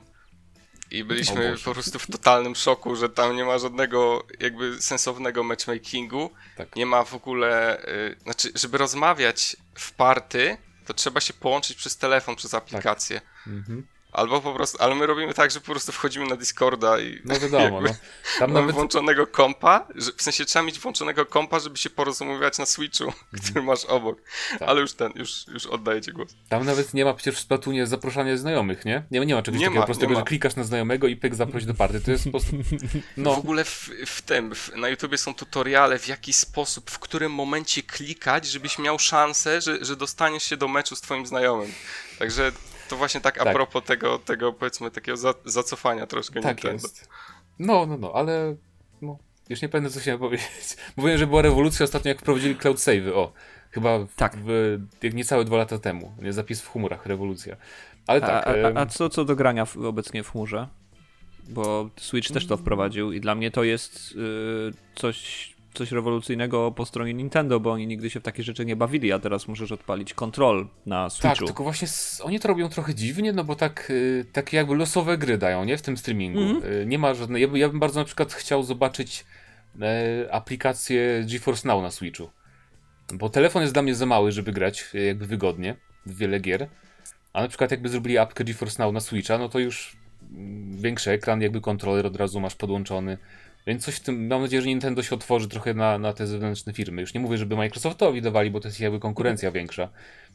[0.91, 6.31] I byliśmy po prostu w totalnym szoku, że tam nie ma żadnego jakby sensownego matchmakingu.
[6.57, 6.77] Tak.
[6.77, 7.83] Nie ma w ogóle.
[7.89, 13.21] Y, znaczy, żeby rozmawiać w party, to trzeba się połączyć przez telefon, przez aplikację.
[13.47, 13.87] Mhm.
[14.13, 14.79] Albo po prostu.
[14.81, 17.21] Ale my robimy tak, że po prostu wchodzimy na Discorda i.
[17.25, 17.89] No wiadomo, no.
[17.89, 17.97] Tam
[18.53, 22.67] Mamy nawet włączonego kompa, że, w sensie trzeba mieć włączonego kompa, żeby się porozumiewać na
[22.67, 23.13] Switchu,
[23.45, 24.19] który masz obok.
[24.19, 24.59] Mhm.
[24.59, 24.69] Tak.
[24.69, 26.29] Ale już ten, już, już oddaję ci głos.
[26.49, 29.03] Tam nawet nie ma przecież w Splatunie zaproszenia znajomych, nie?
[29.11, 31.65] Nie, nie ma czegoś Nie takiego ma, prostego, że klikasz na znajomego i pyk zaproś
[31.65, 32.01] do party.
[32.01, 32.57] To jest po prostu...
[32.59, 36.99] W No, ogóle w, w tym, w, na YouTubie są tutoriale, w jaki sposób, w
[36.99, 41.73] którym momencie klikać, żebyś miał szansę, że, że dostaniesz się do meczu z twoim znajomym.
[42.19, 42.53] Także
[42.89, 43.55] to właśnie tak a Tak.
[43.55, 46.73] propos tego, tego powiedzmy takiego za, zacofania troszkę tak Nintendo.
[46.73, 47.09] jest.
[47.59, 48.57] No, no, no, ale...
[49.03, 50.77] No, już nie pamiętam, co chciałem powiedzieć.
[50.97, 53.13] Mówiłem, że była rewolucja ostatnio, jak wprowadzili cloud save'y.
[53.15, 53.33] O,
[53.71, 54.37] chyba w, Tak.
[54.37, 56.13] w, jak niecałe dwa lata temu.
[56.23, 57.57] Nie, zapis w humorach, rewolucja.
[58.07, 58.47] Ale tak...
[58.47, 60.69] a, a, a co, co do grania w, obecnie w chmurze?
[61.49, 66.87] Bo Switch też to wprowadził i dla mnie to jest y, coś, coś rewolucyjnego po
[66.87, 70.15] stronie Nintendo, bo oni nigdy się w takie rzeczy nie bawili, a teraz możesz odpalić
[70.15, 71.47] kontrol na Tak, Switchu.
[71.47, 71.89] tylko właśnie
[72.23, 75.77] oni to robią trochę dziwnie, no bo tak, y, takie jakby losowe gry dają, nie?
[75.79, 76.41] W tym streamingu.
[76.65, 77.43] Y, nie ma żadnej.
[77.43, 79.25] Ja, by- ja bym bardzo na przykład chciał zobaczyć
[79.83, 82.31] e, aplikację GeForce Now na Switchu.
[83.15, 86.69] Bo telefon jest dla mnie za mały, żeby grać e, jakby wygodnie w wiele gier.
[87.33, 89.97] A na przykład jakby zrobili apkę GeForce Now na Switcha, no to już
[90.33, 93.19] mm, większy ekran, jakby kontroler od razu masz podłączony.
[93.69, 96.73] Więc coś w tym, mam nadzieję, że Nintendo się otworzy trochę na, na te zewnętrzne
[96.73, 97.01] firmy.
[97.01, 99.89] Już nie mówię, żeby Microsoftowi dawali, bo to jest jakby konkurencja większa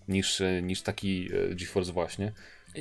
[0.08, 2.32] niż, e, niż taki e, GeForce właśnie.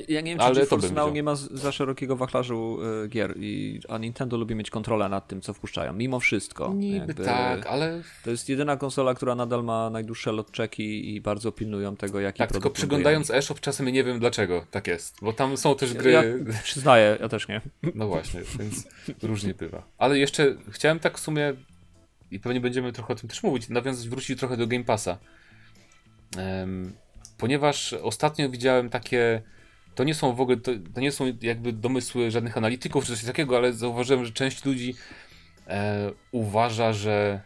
[0.07, 3.33] Ja nie wiem, Ale czy to GeForce Now nie ma za szerokiego wachlarzu y, gier,
[3.37, 6.73] i, a Nintendo lubi mieć kontrolę nad tym, co wpuszczają, mimo wszystko.
[6.73, 11.51] Niby Jakby tak, ale To jest jedyna konsola, która nadal ma najdłuższe lotczeki i bardzo
[11.51, 15.33] pilnują tego, jaki tak, tylko produkt przeglądając eShop czasem nie wiem dlaczego tak jest, bo
[15.33, 16.23] tam są też gry, Ja
[16.63, 17.61] przyznaję, ja też nie.
[17.95, 18.87] no właśnie, więc
[19.23, 19.83] różnie bywa.
[19.97, 21.53] Ale jeszcze chciałem tak w sumie,
[22.31, 25.17] i pewnie będziemy trochę o tym też mówić, nawiązać, wrócić trochę do Game Passa.
[26.37, 26.93] Em,
[27.37, 29.41] ponieważ ostatnio widziałem takie,
[29.95, 33.25] to nie są w ogóle, to, to nie są jakby domysły żadnych analityków czy coś
[33.25, 34.95] takiego, ale zauważyłem, że część ludzi
[35.67, 37.41] e, uważa, że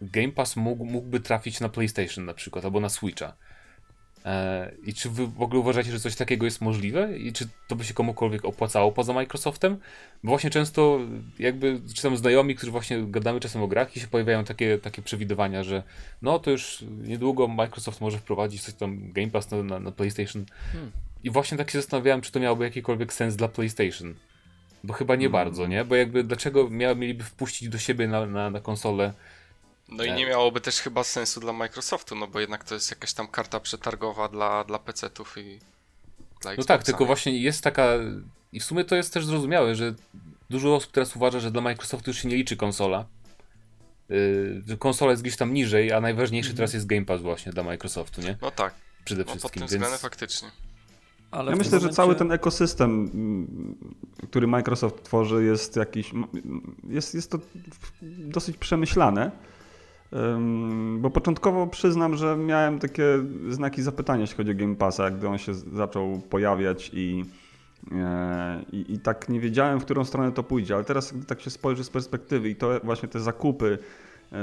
[0.00, 3.36] Game Pass mógł, mógłby trafić na PlayStation na przykład, albo na Switcha.
[4.24, 7.18] E, I czy wy w ogóle uważacie, że coś takiego jest możliwe?
[7.18, 9.76] I czy to by się komukolwiek opłacało poza Microsoftem?
[10.24, 11.00] Bo właśnie często
[11.38, 15.62] jakby czytam znajomi, którzy właśnie gadamy czasem o grach i się pojawiają takie, takie przewidywania,
[15.62, 15.82] że
[16.22, 20.44] no to już niedługo Microsoft może wprowadzić coś tam Game Pass na, na, na PlayStation.
[20.72, 20.92] Hmm.
[21.24, 24.14] I właśnie tak się zastanawiałem, czy to miałoby jakikolwiek sens dla PlayStation.
[24.84, 25.84] Bo chyba nie bardzo, nie?
[25.84, 29.12] Bo jakby dlaczego mia- mieliby wpuścić do siebie na, na, na konsolę
[29.88, 30.16] No i Tak.
[30.16, 33.60] nie miałoby też chyba sensu dla Microsoftu, no bo jednak to jest jakaś tam karta
[33.60, 35.58] przetargowa dla, dla PC-ów i
[36.40, 37.06] dla No Xboxa, tak, tylko nie?
[37.06, 37.92] właśnie jest taka.
[38.52, 39.94] I w sumie to jest też zrozumiałe, że
[40.50, 43.06] dużo osób teraz uważa, że dla Microsoftu już się nie liczy konsola.
[44.08, 48.20] Yy, konsola jest gdzieś tam niżej, a najważniejszy teraz jest Game Pass właśnie dla Microsoftu,
[48.20, 48.36] nie?
[48.42, 49.52] No tak, Przede no pod wszystkim.
[49.52, 49.70] tym Więc...
[49.72, 50.50] względem faktycznie.
[51.30, 53.74] Ale Ja myślę, tym że momencie- cały ten ekosystem, mm,
[54.28, 56.12] który Microsoft tworzy, jest jakiś.
[56.88, 57.38] Jest, jest to
[58.02, 59.30] dosyć przemyślane.
[60.98, 63.04] Bo początkowo przyznam, że miałem takie
[63.48, 67.24] znaki zapytania, jeśli chodzi o Game Passa, gdy on się zaczął pojawiać i,
[67.92, 70.74] e, i, i tak nie wiedziałem, w którą stronę to pójdzie.
[70.74, 73.78] Ale teraz, gdy tak się spojrzy z perspektywy i to właśnie te zakupy,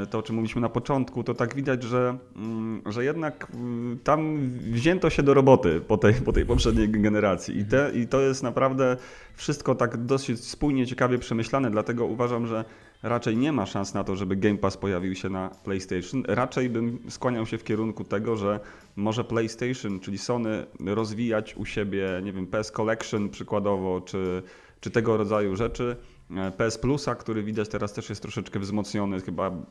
[0.10, 4.50] to o czym mówiliśmy na początku, to tak widać, że, mm, że jednak mm, tam
[4.58, 7.58] wzięto się do roboty po tej, po tej poprzedniej generacji.
[7.58, 8.98] I, te, I to jest naprawdę
[9.36, 12.66] wszystko tak dosyć spójnie, ciekawie przemyślane, dlatego uważam, że
[13.04, 16.24] raczej nie ma szans na to, żeby Game Pass pojawił się na PlayStation.
[16.28, 18.60] Raczej bym skłaniał się w kierunku tego, że
[18.96, 24.44] może PlayStation, czyli Sony, rozwijać u siebie, nie wiem, PS Collection przykładowo, czy,
[24.80, 25.96] czy tego rodzaju rzeczy.
[26.32, 29.66] E, PS Plusa, który widać teraz też jest troszeczkę wzmocniony, chyba mm,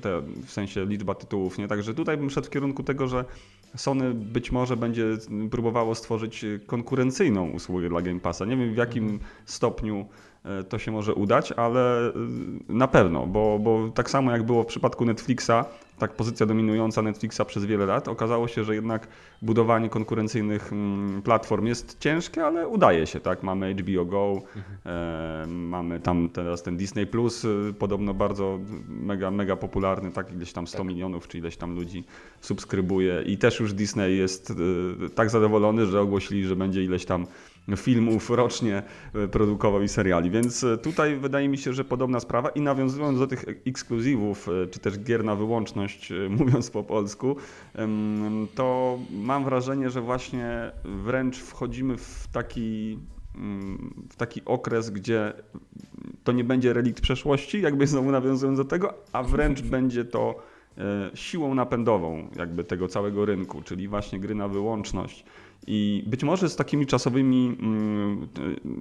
[0.00, 1.68] te, w sensie liczba tytułów, nie?
[1.68, 3.24] Także tutaj bym szedł w kierunku tego, że
[3.76, 5.04] Sony być może będzie
[5.50, 8.44] próbowało stworzyć konkurencyjną usługę dla Game Passa.
[8.44, 10.04] Nie wiem w jakim stopniu e,
[10.68, 12.12] to się może udać, ale e,
[12.68, 15.64] na pewno, bo, bo tak samo jak było w przypadku Netflixa,
[15.98, 19.08] tak pozycja dominująca Netflixa przez wiele lat, okazało się, że jednak
[19.42, 23.42] budowanie konkurencyjnych mm, platform jest ciężkie, ale udaje się, tak?
[23.42, 24.42] Mamy HBO Go,
[24.86, 27.46] e, mamy tam teraz ten Disney Plus,
[27.78, 30.32] podobno bardzo mega, mega popularny, tak?
[30.32, 32.04] Ileś tam 100 milionów, czy ileś tam ludzi
[32.40, 34.52] subskrybuje i też też już Disney jest
[35.14, 37.26] tak zadowolony, że ogłosili, że będzie ileś tam
[37.76, 38.82] filmów rocznie
[39.14, 40.30] e, produkował i seriali.
[40.30, 44.66] Więc e, tutaj wydaje mi się, że podobna sprawa i nawiązując do tych ekskluzywów, e,
[44.66, 47.36] czy też gier na wyłączność, mówiąc po polsku,
[48.54, 52.98] to mam wrażenie, że właśnie wręcz wchodzimy w taki
[53.34, 55.32] mm, w taki okres, gdzie
[56.24, 60.42] to nie będzie relikt przeszłości, jakby znowu nawiązując do tego, a wręcz będzie to
[61.14, 65.24] siłą napędową jakby tego całego rynku, czyli właśnie gry na wyłączność.
[65.66, 68.28] I być może z takimi czasowymi, mm,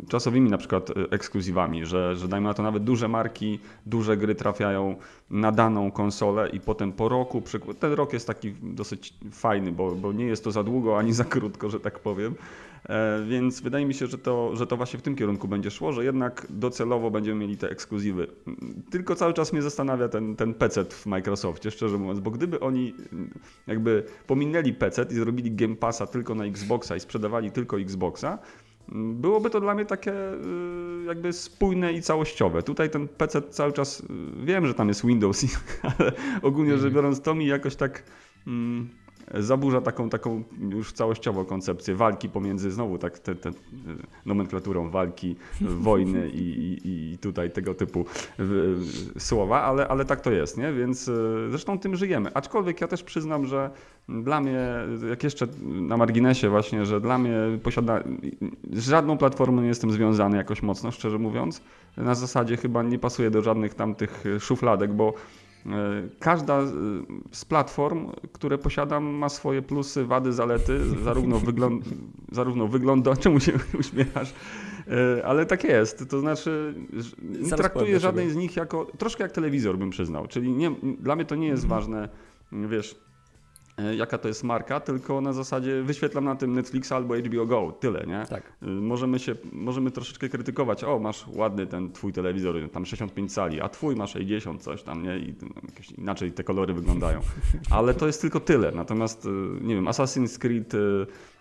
[0.07, 4.35] czasowymi na przykład e, ekskluzywami, że, że dajmy na to nawet duże marki, duże gry
[4.35, 4.95] trafiają
[5.29, 7.43] na daną konsolę i potem po roku,
[7.79, 11.23] ten rok jest taki dosyć fajny, bo, bo nie jest to za długo ani za
[11.23, 12.35] krótko, że tak powiem,
[12.89, 15.91] E, więc wydaje mi się, że to, że to właśnie w tym kierunku będzie szło,
[15.93, 18.27] że jednak docelowo będziemy mieli te ekskluzywy.
[18.91, 22.93] Tylko cały czas mnie zastanawia ten, ten PC w Microsoftie, szczerze mówiąc, bo gdyby oni
[23.67, 28.39] jakby pominęli PC i zrobili Game Passa tylko na Xboxa i sprzedawali tylko Xboxa,
[28.91, 32.63] byłoby to dla mnie takie y, jakby spójne i całościowe.
[32.63, 34.05] Tutaj ten PC cały czas, y,
[34.45, 35.45] wiem, że tam jest Windows,
[35.97, 36.93] ale ogólnie rzecz mhm.
[36.93, 38.03] biorąc to mi jakoś tak
[38.47, 38.89] mm,
[39.33, 43.51] zaburza taką, taką już całościową koncepcję walki pomiędzy znowu tak te, te
[44.25, 48.05] nomenklaturą walki, wojny i, i, i, tutaj tego typu
[49.17, 50.73] słowa, ale, ale tak to jest, nie?
[50.73, 51.13] Więc e,
[51.49, 52.33] zresztą tym żyjemy.
[52.33, 53.69] Aczkolwiek ja też przyznam, że
[54.09, 54.67] dla mnie,
[55.09, 58.03] jak jeszcze na marginesie właśnie, że dla mnie posiada
[58.73, 61.61] z żadną platformą nie jestem związany jakoś mocno, szczerze mówiąc.
[61.97, 65.48] Na zasadzie chyba nie pasuje do żadnych tamtych szufladek, bo E,
[66.19, 66.65] każda
[67.31, 71.85] z platform, które posiadam, ma swoje plusy, wady, zalety, zarówno, wygląd,
[72.31, 74.33] zarówno wygląda, czemu się uśmiechasz,
[74.87, 76.09] e, ale tak jest.
[76.09, 76.73] To znaczy,
[77.41, 81.25] nie traktuję żadnej z nich jako, troszkę jak telewizor bym przyznał, czyli nie, dla mnie
[81.25, 81.81] to nie jest mhm.
[81.81, 82.09] ważne,
[82.51, 83.08] wiesz, E,
[83.95, 88.05] jaka to jest marka, tylko na zasadzie wyświetlam na tym Netflix albo HBO Go, tyle,
[88.07, 88.25] nie?
[88.29, 88.43] Tak.
[88.61, 93.61] E, możemy się, możemy troszeczkę krytykować, o masz ładny ten twój telewizor, tam 65 cali,
[93.61, 95.17] a twój ma 60 coś tam, nie?
[95.17, 95.35] I
[95.97, 97.19] inaczej te kolory wyglądają.
[97.69, 99.29] Ale to jest tylko tyle, natomiast, e,
[99.65, 100.73] nie wiem, Assassin's Creed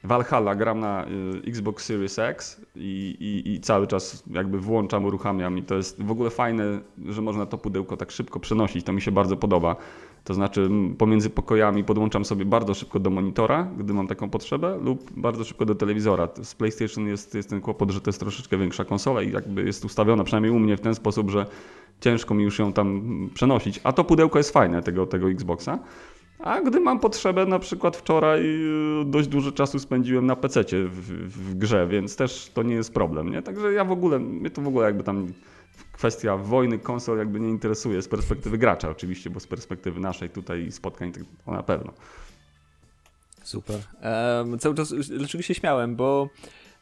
[0.05, 1.07] Valhalla gram na
[1.47, 6.11] Xbox Series X i, i, i, cały czas jakby włączam, uruchamiam i to jest w
[6.11, 9.77] ogóle fajne, że można to pudełko tak szybko przenosić, to mi się bardzo podoba.
[10.25, 15.11] To znaczy pomiędzy pokojami podłączam sobie bardzo szybko do monitora, gdy mam taką potrzebę, lub
[15.17, 16.29] bardzo szybko do telewizora.
[16.43, 19.85] Z PlayStation jest, jest ten kłopot, że to jest troszeczkę większa konsola i jakby jest
[19.85, 21.47] ustawiona, przynajmniej u mnie w ten sposób, że
[22.01, 23.03] ciężko mi już ją tam
[23.35, 23.81] przenosić.
[23.85, 25.79] A to pudełko jest fajne tego, tego Xboxa.
[26.39, 28.41] A gdy mam potrzebę, na przykład wczoraj
[29.03, 30.89] y, dość dużo czasu spędziłem na PC w,
[31.29, 33.43] w, grze, więc też to nie jest problem, nie?
[33.43, 35.27] Także ja w ogóle, mnie to w ogóle jakby tam
[35.99, 40.73] kwestia wojny konsol jakby nie interesuje z perspektywy gracza oczywiście, bo z perspektywy naszej tutaj
[40.73, 41.93] spotkań to na pewno.
[43.43, 43.81] Super.
[44.39, 46.29] Um, cały czas, dlaczego się śmiałem, bo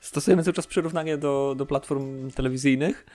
[0.00, 3.06] stosujemy cały czas przyrównanie do, do platform telewizyjnych,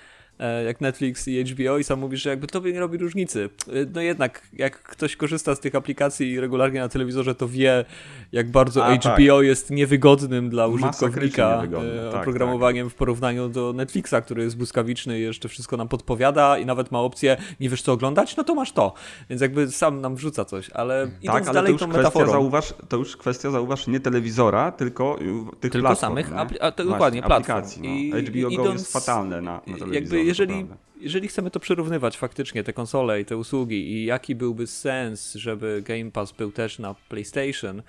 [0.65, 3.49] jak Netflix i HBO i sam mówisz, że jakby tobie nie robi różnicy.
[3.67, 7.86] E, no jednak, jak ktoś korzysta z tych aplikacji regularnie na telewizorze, to wie,
[8.32, 9.45] jak bardzo A, HBO tak.
[9.45, 12.93] jest niewygodnym dla użytkownika e, tak, oprogramowaniem tak.
[12.93, 16.99] w porównaniu do Netflixa, który jest błyskawiczny i jeszcze wszystko nam podpowiada i nawet ma
[16.99, 18.93] opcję, nie wiesz co oglądać, no to masz to.
[19.30, 22.32] Więc jakby sam nam wrzuca coś, ale tak, idąc ale dalej to już tą metaforą.
[22.32, 25.19] Zauważ, to już kwestia, zauważ, nie telewizora, tylko
[25.60, 26.25] tych tylko platform.
[26.25, 27.51] samych, a, to, dokładnie, platform.
[27.51, 28.17] Aplikacji, no.
[28.17, 30.65] I, HBO i, Go idąc, jest fatalne na, na telewizorze jeżeli,
[31.00, 35.84] jeżeli chcemy to przyrównywać faktycznie, te konsole i te usługi i jaki byłby sens, żeby
[35.86, 37.82] Game Pass był też na PlayStation,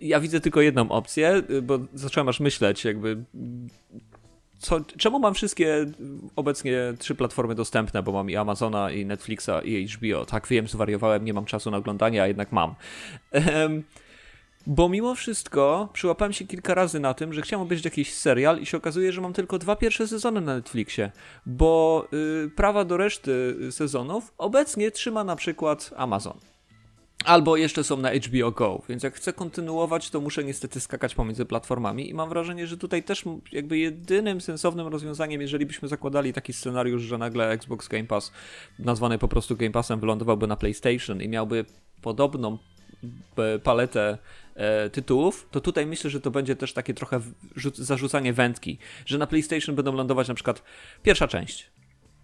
[0.00, 3.24] ja widzę tylko jedną opcję, bo zacząłem aż myśleć jakby
[4.58, 5.86] co, czemu mam wszystkie
[6.36, 10.24] obecnie trzy platformy dostępne, bo mam i Amazona, i Netflixa, i HBO.
[10.24, 12.74] Tak wiem, zwariowałem, nie mam czasu na oglądanie, a jednak mam.
[14.66, 18.66] Bo mimo wszystko przyłapałem się kilka razy na tym, że chciałem obejrzeć jakiś serial i
[18.66, 21.12] się okazuje, że mam tylko dwa pierwsze sezony na Netflixie,
[21.46, 22.06] bo
[22.44, 26.38] y, prawa do reszty sezonów obecnie trzyma na przykład Amazon.
[27.24, 31.44] Albo jeszcze są na HBO Go, więc jak chcę kontynuować, to muszę niestety skakać pomiędzy
[31.44, 36.52] platformami i mam wrażenie, że tutaj też jakby jedynym sensownym rozwiązaniem, jeżeli byśmy zakładali taki
[36.52, 38.32] scenariusz, że nagle Xbox Game Pass,
[38.78, 41.64] nazwany po prostu Game Passem, wylądowałby na PlayStation i miałby
[42.02, 42.58] podobną
[43.62, 44.18] paletę
[44.92, 47.20] tytułów, to tutaj myślę, że to będzie też takie trochę
[47.74, 50.62] zarzucanie wędki, że na PlayStation będą lądować na przykład
[51.02, 51.70] pierwsza część,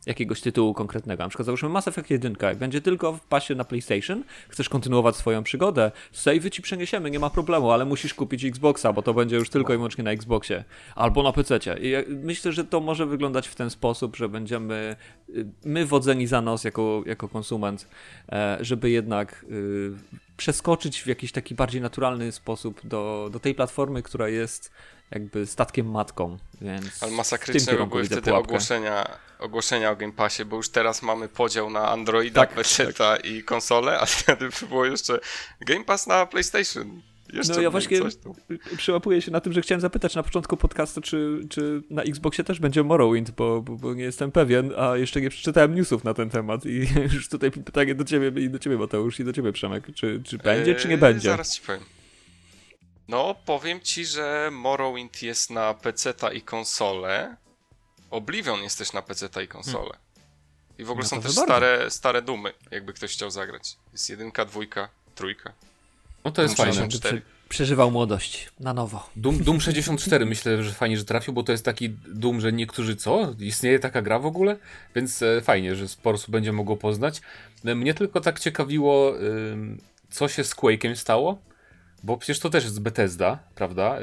[0.07, 1.23] jakiegoś tytułu konkretnego.
[1.23, 5.17] Na przykład załóżmy Mass Effect 1, jak będzie tylko w pasie na PlayStation, chcesz kontynuować
[5.17, 9.37] swoją przygodę, savey ci przeniesiemy, nie ma problemu, ale musisz kupić Xboxa, bo to będzie
[9.37, 10.65] już tylko i wyłącznie na Xboxie
[10.95, 11.59] albo na PC.
[11.81, 14.97] I myślę, że to może wyglądać w ten sposób, że będziemy
[15.29, 17.89] y, my wodzeni za nos jako, jako konsument,
[18.33, 19.91] e, żeby jednak y,
[20.37, 24.71] przeskoczyć w jakiś taki bardziej naturalny sposób do, do tej platformy, która jest
[25.11, 30.69] jakby statkiem matką, więc Ale masakryczne były wtedy ogłoszenia, ogłoszenia o Game Passie, bo już
[30.69, 33.25] teraz mamy podział na Androida, tak, PC tak.
[33.25, 35.21] i konsole, a wtedy było jeszcze
[35.61, 37.03] Game Pass na PlayStation.
[37.33, 38.01] Jeszcze no ja właśnie
[38.77, 42.61] przyłapuję się na tym, że chciałem zapytać na początku podcastu, czy, czy na Xboxie też
[42.61, 46.31] będzie Morrowind, bo, bo, bo, nie jestem pewien, a jeszcze nie przeczytałem newsów na ten
[46.31, 49.87] temat i już tutaj pytanie do ciebie i do ciebie Mateusz i do ciebie Przemek,
[49.95, 51.29] czy, czy będzie, eee, czy nie eee, będzie?
[51.31, 51.83] Zaraz ci powiem.
[53.09, 57.37] No, powiem ci, że Morrowind jest na PC i konsolę.
[58.11, 59.91] Oblivion jest też na PC i konsolę.
[59.91, 60.07] Hmm.
[60.79, 63.77] I w ogóle no są też stare, stare dumy, jakby ktoś chciał zagrać.
[63.93, 65.53] Jest jedynka, dwójka, trójka.
[66.25, 66.89] No to jest fajne.
[67.49, 69.11] przeżywał młodość na nowo.
[69.17, 72.97] Doom, Doom 64 myślę, że fajnie, że trafił, bo to jest taki Doom, że niektórzy
[72.97, 73.35] co?
[73.41, 74.57] Istnieje taka gra w ogóle?
[74.95, 77.21] Więc e, fajnie, że sporo osób będzie mogło poznać.
[77.65, 79.13] E, mnie tylko tak ciekawiło,
[80.11, 81.39] co się z Quake'em stało,
[82.03, 83.99] bo przecież to też jest Bethesda, prawda?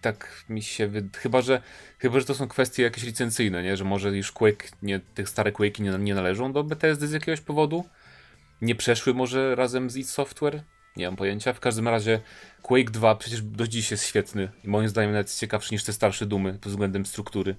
[0.00, 1.62] Tak mi się wydaje, chyba że,
[1.98, 3.76] chyba, że to są kwestie jakieś licencyjne, nie?
[3.76, 7.40] Że może już Quake, nie, tych stare Quake'i nie, nie należą do Bethesdy z jakiegoś
[7.40, 7.84] powodu?
[8.60, 10.62] Nie przeszły może razem z id Software?
[10.96, 11.52] Nie mam pojęcia.
[11.52, 12.20] W każdym razie
[12.62, 16.26] Quake 2 przecież do dziś jest świetny i moim zdaniem nawet ciekawszy niż te starsze
[16.26, 17.56] dumy pod względem struktury.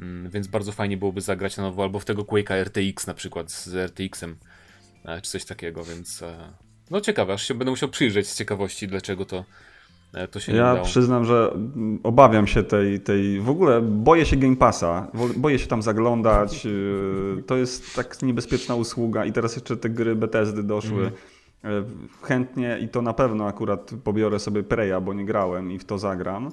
[0.00, 3.50] Mm, więc bardzo fajnie byłoby zagrać na nowo albo w tego Quake'a RTX na przykład
[3.50, 4.36] z RTX-em
[5.04, 6.52] e, czy coś takiego, więc e,
[6.90, 9.44] no ciekawe, aż się będę musiał przyjrzeć z ciekawości, dlaczego to,
[10.30, 11.52] to się ja przyznam, że
[12.02, 16.66] obawiam się tej, tej, w ogóle boję się Game Passa, boję się tam zaglądać,
[17.46, 21.00] to jest tak niebezpieczna usługa i teraz jeszcze te gry Bethesdy doszły.
[21.00, 21.12] Mm
[21.64, 21.84] E,
[22.22, 25.98] chętnie i to na pewno akurat pobiorę sobie Preya, bo nie grałem i w to
[25.98, 26.52] zagram.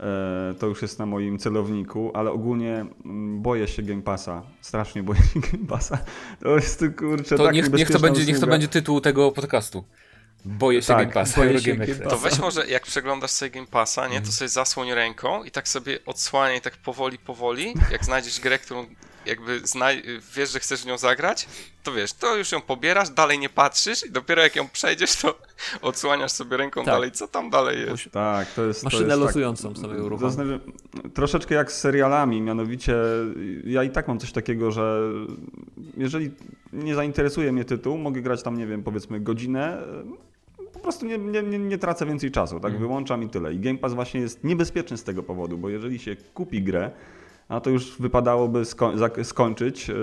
[0.00, 4.42] E, to już jest na moim celowniku, ale ogólnie mm, boję się Game Passa.
[4.60, 5.98] Strasznie boję się Game Passa.
[6.42, 9.84] To jest kurczę to tak niech, niech, to będzie, niech to będzie tytuł tego podcastu.
[10.46, 11.40] Boję się tak, Game Passa.
[11.40, 12.10] Boję się Game Passa.
[12.10, 14.32] To weź może, jak przeglądasz sobie Game Passa, nie, to mhm.
[14.32, 17.74] sobie zasłoń ręką i tak sobie odsłaniaj tak powoli, powoli.
[17.90, 18.86] Jak znajdziesz grę, którą
[19.26, 19.60] jakby
[20.36, 21.48] wiesz, że chcesz w nią zagrać,
[21.82, 25.38] to wiesz, to już ją pobierasz, dalej nie patrzysz i dopiero jak ją przejdziesz, to
[25.82, 26.94] odsłaniasz sobie ręką tak.
[26.94, 28.10] dalej, co tam dalej jest.
[28.12, 28.84] Tak, to jest...
[28.84, 30.36] Maszynę to jest tak- losującą tak, sobie uruchomić.
[31.14, 32.94] Troszeczkę jak z serialami, mianowicie
[33.64, 35.00] ja i tak mam coś takiego, że
[35.96, 36.30] jeżeli
[36.72, 39.82] nie zainteresuje mnie tytuł, mogę grać tam, nie wiem, powiedzmy godzinę,
[40.86, 42.70] prostu nie, nie, nie, nie tracę więcej czasu, tak?
[42.70, 42.80] Mm.
[42.80, 43.54] Wyłączam i tyle.
[43.54, 46.90] I Game Pass właśnie jest niebezpieczny z tego powodu, bo jeżeli się kupi grę,
[47.48, 49.94] a to już wypadałoby sko skończyć, yy,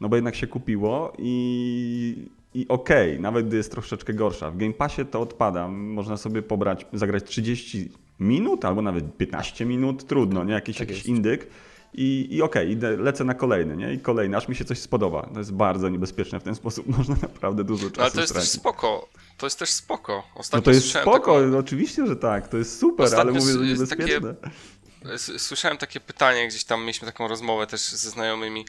[0.00, 4.50] no bo jednak się kupiło i, i okej, okay, nawet gdy jest troszeczkę gorsza.
[4.50, 7.90] W Game Passie to odpada, można sobie pobrać, zagrać 30
[8.20, 10.52] minut albo nawet 15 minut, trudno, nie?
[10.52, 11.46] Jakiś, tak jakiś indyk.
[11.94, 13.92] I, i okej, okay, lecę na kolejny, nie?
[13.92, 15.22] I kolejny, aż mi się coś spodoba.
[15.32, 18.32] To jest bardzo niebezpieczne w ten sposób, można naprawdę dużo czasu No ale to jest
[18.32, 18.50] stracić.
[18.50, 19.08] też spoko.
[19.36, 20.24] To jest też spoko.
[20.34, 21.58] Ostatnio no to jest spoko, taką...
[21.58, 24.34] oczywiście, że tak, to jest super, Ostatnio ale mówię, że niebezpieczne.
[24.34, 28.66] Takie słyszałem takie pytanie, gdzieś tam mieliśmy taką rozmowę też ze znajomymi.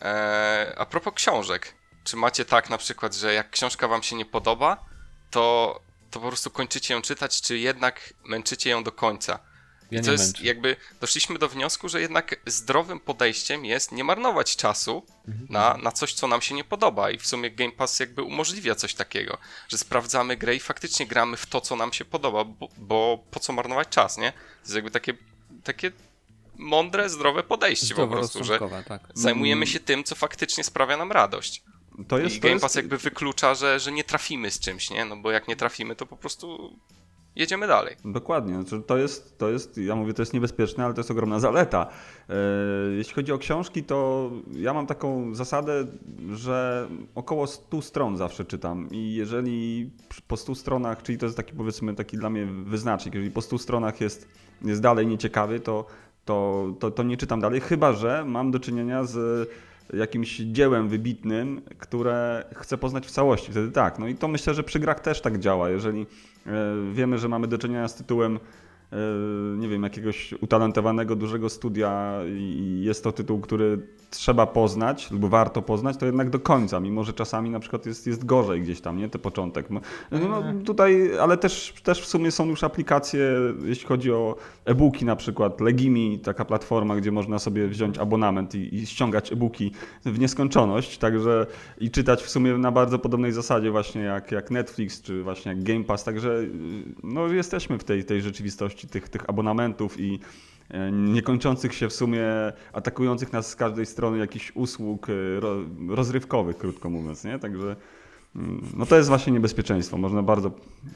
[0.00, 1.74] E, a propos książek.
[2.04, 4.84] Czy macie tak na przykład, że jak książka wam się nie podoba,
[5.30, 9.38] to, to po prostu kończycie ją czytać, czy jednak męczycie ją do końca?
[9.94, 10.46] Ja I to jest męczę.
[10.46, 15.46] jakby doszliśmy do wniosku, że jednak zdrowym podejściem jest nie marnować czasu mhm.
[15.50, 17.10] na, na coś, co nam się nie podoba.
[17.10, 21.36] I w sumie Game Pass jakby umożliwia coś takiego, że sprawdzamy grę i faktycznie gramy
[21.36, 24.32] w to, co nam się podoba, bo, bo po co marnować czas, nie?
[24.32, 25.14] To jest jakby takie
[25.64, 25.92] takie
[26.56, 29.02] mądre, zdrowe podejście Zdrowo po prostu, że tak.
[29.14, 31.62] zajmujemy się tym, co faktycznie sprawia nam radość.
[32.08, 32.76] To jest, I Game Pass jest...
[32.76, 35.04] jakby wyklucza, że, że nie trafimy z czymś, nie?
[35.04, 36.78] No bo jak nie trafimy, to po prostu
[37.36, 37.96] jedziemy dalej.
[38.04, 38.54] Dokładnie.
[38.54, 41.86] Znaczy, to jest, to jest, ja mówię, to jest niebezpieczne, ale to jest ogromna zaleta.
[42.28, 42.34] E,
[42.96, 45.86] jeśli chodzi o książki, to ja mam taką zasadę,
[46.32, 49.90] że około 100 stron zawsze czytam i jeżeli
[50.28, 53.58] po 100 stronach, czyli to jest taki powiedzmy taki dla mnie wyznacznik, jeżeli po 100
[53.58, 54.28] stronach jest,
[54.62, 55.86] jest dalej nieciekawy, to,
[56.24, 59.48] to, to, to nie czytam dalej, chyba że mam do czynienia z
[59.92, 63.50] jakimś dziełem wybitnym, które chcę poznać w całości.
[63.50, 63.98] Wtedy tak.
[63.98, 65.70] No i to myślę, że przy grach też tak działa.
[65.70, 66.06] Jeżeli
[66.92, 68.38] wiemy, że mamy do czynienia z tytułem e,
[69.56, 73.78] nie wiem, jakiegoś utalentowanego, dużego studia i jest to tytuł, który
[74.10, 78.06] trzeba poznać lub warto poznać, to jednak do końca, mimo że czasami na przykład jest,
[78.06, 79.08] jest gorzej gdzieś tam, nie?
[79.08, 79.70] Ten początek.
[79.70, 79.80] No,
[80.10, 80.64] no mhm.
[80.64, 83.30] tutaj, ale też, też w sumie są już aplikacje,
[83.64, 88.74] jeśli chodzi o e-booki na przykład, Legimi, taka platforma, gdzie można sobie wziąć abonament i,
[88.74, 89.72] i ściągać e-booki
[90.04, 91.46] w nieskończoność, także
[91.78, 95.62] i czytać w sumie na bardzo podobnej zasadzie właśnie jak, jak Netflix, czy właśnie jak
[95.62, 96.44] Game Pass, także
[97.02, 100.20] no jesteśmy w tej, tej rzeczywistości tych, tych abonamentów i
[100.70, 102.24] E, niekończących się w sumie,
[102.72, 105.12] atakujących nas z każdej strony jakichś usług e,
[105.88, 107.38] rozrywkowych, krótko mówiąc, nie?
[107.38, 107.76] Także
[108.36, 109.98] mm, no to jest właśnie niebezpieczeństwo.
[109.98, 110.50] Można bardzo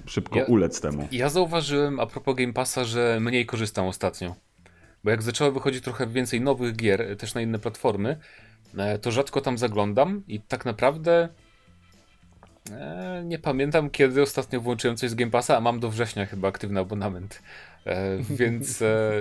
[0.07, 1.09] szybko Ja- ulec temu.
[1.13, 4.35] Ja zauważyłem a propos Game Passa, że mniej korzystam ostatnio.
[5.05, 8.19] Bo jak zaczęło wychodzić trochę więcej nowych gier, też na inne platformy,
[8.77, 11.29] e, to rzadko tam zaglądam i tak naprawdę
[12.73, 16.49] e, nie pamiętam kiedy ostatnio włączyłem coś z Game Passa, a mam do września chyba
[16.49, 17.43] aktywny abonament.
[17.87, 19.13] E, więc, e,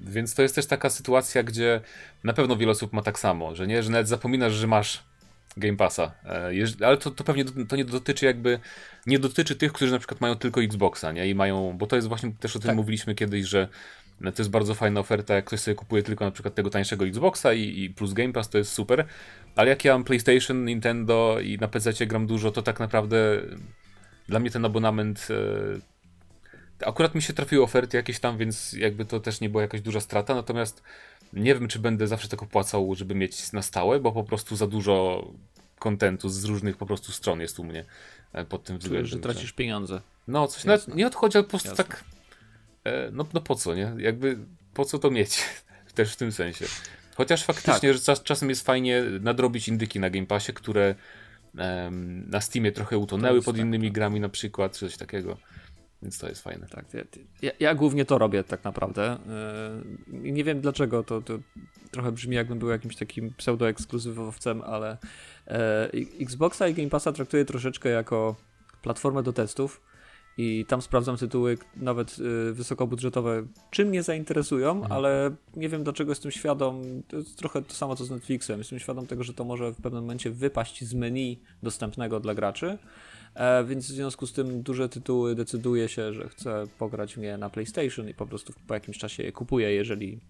[0.00, 1.80] więc to jest też taka sytuacja, gdzie
[2.24, 5.02] na pewno wiele osób ma tak samo, że nie, że nawet zapominasz, że masz
[5.56, 6.14] Game Passa.
[6.84, 8.58] Ale to, to pewnie to nie dotyczy jakby
[9.06, 11.28] nie dotyczy tych, którzy na przykład mają tylko Xboxa, nie?
[11.28, 12.76] I mają, bo to jest właśnie też o tym Tak.
[12.76, 13.68] mówiliśmy kiedyś, że
[14.20, 17.52] to jest bardzo fajna oferta, jak ktoś sobie kupuje tylko na przykład tego tańszego Xboxa
[17.52, 19.06] i, i plus Game Pass, to jest super.
[19.56, 23.42] Ale jak ja mam PlayStation, Nintendo i na PC gram dużo, to tak naprawdę
[24.28, 29.20] dla mnie ten abonament e, akurat mi się trafiły oferty jakieś tam, więc jakby to
[29.20, 30.82] też nie była jakaś duża strata, natomiast
[31.32, 34.66] nie wiem, czy będę zawsze tak opłacał, żeby mieć na stałe, bo po prostu za
[34.66, 35.26] dużo
[35.78, 37.84] kontentu z różnych po prostu stron jest u mnie
[38.32, 39.06] e, pod tym względem.
[39.06, 40.00] że tracisz pieniądze.
[40.28, 40.70] No, coś Jasne.
[40.70, 41.84] nawet nie odchodzi, ale po prostu Jasne.
[41.84, 42.04] tak.
[42.88, 43.92] E, no, no po co, nie?
[43.98, 44.38] Jakby
[44.74, 45.44] po co to mieć?
[45.94, 46.64] Też w tym sensie.
[47.16, 50.94] Chociaż faktycznie, że czas, czasem jest fajnie nadrobić indyki na Game Passie, które
[51.58, 53.94] em, na Steamie trochę utonęły pod tak, innymi tak.
[53.94, 55.36] grami na przykład, czy coś takiego.
[56.02, 56.66] Więc to jest fajne.
[56.66, 56.84] Tak,
[57.42, 59.18] ja, ja, głównie to robię tak naprawdę.
[60.12, 61.38] Yy, nie wiem dlaczego, to, to
[61.90, 64.98] trochę brzmi jakbym był jakimś takim pseudo-ekskluzywowcem, ale
[65.46, 68.36] e, Xboxa i Game Passa traktuję troszeczkę jako
[68.82, 69.80] platformę do testów
[70.38, 76.30] i tam sprawdzam tytuły nawet y, wysokobudżetowe, czy mnie zainteresują, ale nie wiem dlaczego jestem
[76.30, 79.72] świadom, to jest trochę to samo co z Netflixem, jestem świadom tego, że to może
[79.72, 82.78] w pewnym momencie wypaść z menu dostępnego dla graczy,
[83.34, 87.50] e, więc w związku z tym duże tytuły decyduję się, że chcę pograć mnie na
[87.50, 90.20] PlayStation i po prostu po jakimś czasie je kupuję, jeżeli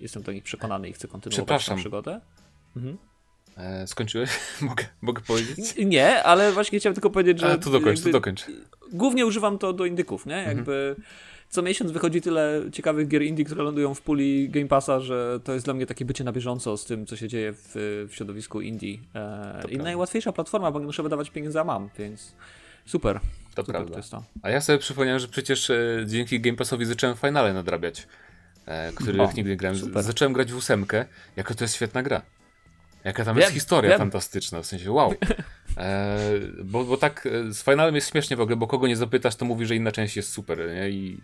[0.00, 2.20] jestem do nich przekonany i chcę kontynuować tę przygodę.
[2.76, 2.98] Mhm.
[3.56, 4.30] E, skończyłeś?
[4.60, 5.74] mogę, mogę powiedzieć?
[5.86, 8.46] Nie, ale właśnie chciałem tylko powiedzieć, że A, to dokończ, to jakby- dokończ.
[8.92, 10.44] głównie używam to do indyków, nie?
[10.46, 10.96] Jakby
[11.48, 15.52] co miesiąc wychodzi tyle ciekawych gier indie, które lądują w puli Game Passa, że to
[15.54, 17.70] jest dla mnie takie bycie na bieżąco z tym, co się dzieje w,
[18.10, 18.98] w środowisku indie.
[19.14, 22.34] E, I najłatwiejsza platforma, bo nie muszę wydawać pieniędzy, a mam, więc
[22.86, 23.20] super.
[23.54, 23.92] To super prawda.
[23.92, 24.22] to jest to.
[24.42, 28.06] A ja sobie przypomniałem, że przecież e, dzięki Game Passowi zacząłem finale nadrabiać,
[28.66, 29.78] e, których O, nigdy nie grałem.
[29.78, 30.02] super.
[30.02, 31.04] Zacząłem grać w ósemkę,
[31.36, 32.22] jako to jest świetna gra.
[33.06, 33.98] Jaka tam Wiem, jest historia wiem.
[33.98, 35.14] fantastyczna, w sensie wow.
[35.78, 36.18] E,
[36.64, 39.44] bo, bo tak e, z finalem jest śmiesznie w ogóle, bo kogo nie zapytasz, to
[39.44, 40.90] mówi, że inna część jest super, nie?
[40.90, 41.20] I,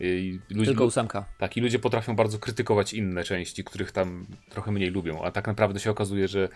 [0.00, 1.24] i ludzie, Tylko ósemka.
[1.38, 5.46] tak, i ludzie potrafią bardzo krytykować inne części, których tam trochę mniej lubią, a tak
[5.46, 6.48] naprawdę się okazuje, że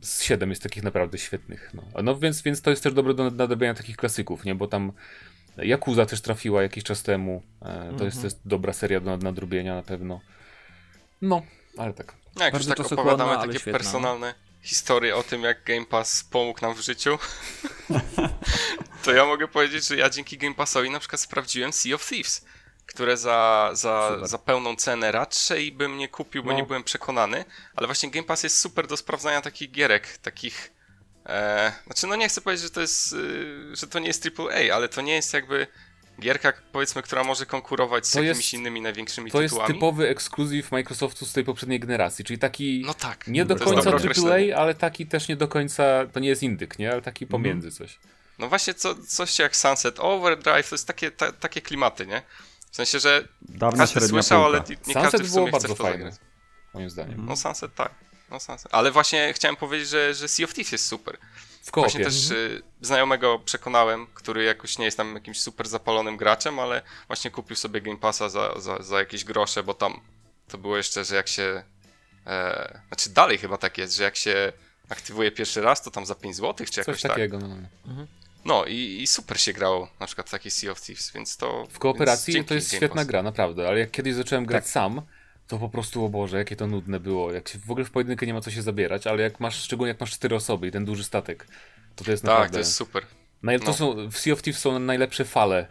[0.00, 1.70] z 7 jest takich naprawdę świetnych.
[1.74, 4.54] No, no więc, więc to jest też dobre do nadrobienia takich klasyków, nie?
[4.54, 4.92] Bo tam
[5.58, 7.42] Yakuza też trafiła jakiś czas temu.
[7.62, 10.20] E, to, jest, to jest dobra seria do nadrobienia na pewno.
[11.22, 11.42] No,
[11.76, 12.19] ale tak.
[12.36, 13.72] No, jak już tak opowiadamy takie świetna.
[13.72, 17.18] personalne historie o tym, jak Game Pass pomógł nam w życiu,
[19.04, 22.44] to ja mogę powiedzieć, że ja dzięki Game Passowi na przykład sprawdziłem Sea of Thieves,
[22.86, 24.28] które za, za, Super.
[24.28, 26.56] za pełną cenę raczej bym nie kupił, bo No.
[26.56, 27.44] nie byłem przekonany,
[27.76, 30.72] ale właśnie Game Pass jest super do sprawdzania takich gierek, takich...
[31.26, 34.74] E, znaczy, no nie chcę powiedzieć, że to jest, y, że to nie jest AAA,
[34.74, 35.66] ale to nie jest jakby
[36.20, 39.74] gierka, powiedzmy, która może konkurować z To jakimiś jest- innymi największymi To jest tytułami.
[39.74, 43.26] typowy ekskluzyw Microsoftu z tej poprzedniej generacji, czyli taki No tak.
[43.26, 44.28] nie do to jest końca.
[44.30, 46.92] AAA, ale taki też nie do końca, to nie jest indyk, nie?
[46.92, 47.98] Ale taki pomiędzy coś.
[48.38, 52.22] No właśnie co, coś jak Sunset Overdrive, to jest takie, ta, takie klimaty, nie?
[52.70, 54.58] W sensie, że Dawna każdy słyszał, półka.
[54.58, 56.20] ale nie nie każdy Sunset w sumie chce w to fajne, zagrać.
[56.74, 57.26] moim zdaniem.
[57.26, 57.94] No Sunset tak.
[58.30, 58.68] No Sunset.
[58.74, 61.16] Ale właśnie chciałem powiedzieć, że, że Sea of Thieves jest super.
[61.62, 61.90] W koopie.
[61.90, 66.82] Właśnie też y, znajomego przekonałem, który jakoś nie jest tam jakimś super zapalonym graczem, ale
[67.06, 70.00] właśnie kupił sobie Game Passa za, za, za jakieś grosze, bo tam
[70.48, 71.62] to było jeszcze, że jak się...
[72.26, 74.52] E, znaczy dalej chyba tak jest, że jak się
[74.88, 77.10] aktywuje pierwszy raz, to tam za 5 zł, czy jakoś Coś tak.
[77.10, 77.38] takiego.
[77.38, 77.48] No.
[77.86, 78.06] no.
[78.44, 81.66] No i, i super się grało na przykład w taki Sea of Thieves, więc to...
[81.70, 84.72] W kooperacji to jest świetna gra, naprawdę, ale jak kiedyś zacząłem grać Tak.
[84.72, 85.02] sam,
[85.50, 87.32] to po prostu, o Boże, jakie to nudne było.
[87.32, 89.88] Jak się, w ogóle w pojedynkę nie ma co się zabierać, ale jak masz, szczególnie
[89.88, 91.46] jak masz cztery osoby i ten duży statek,
[91.96, 92.52] to to jest Tak, naprawdę...
[92.52, 93.06] to jest super.
[93.42, 93.60] Naj...
[93.60, 93.72] To no.
[93.72, 95.66] są, w Sea of Thieves są najlepsze fale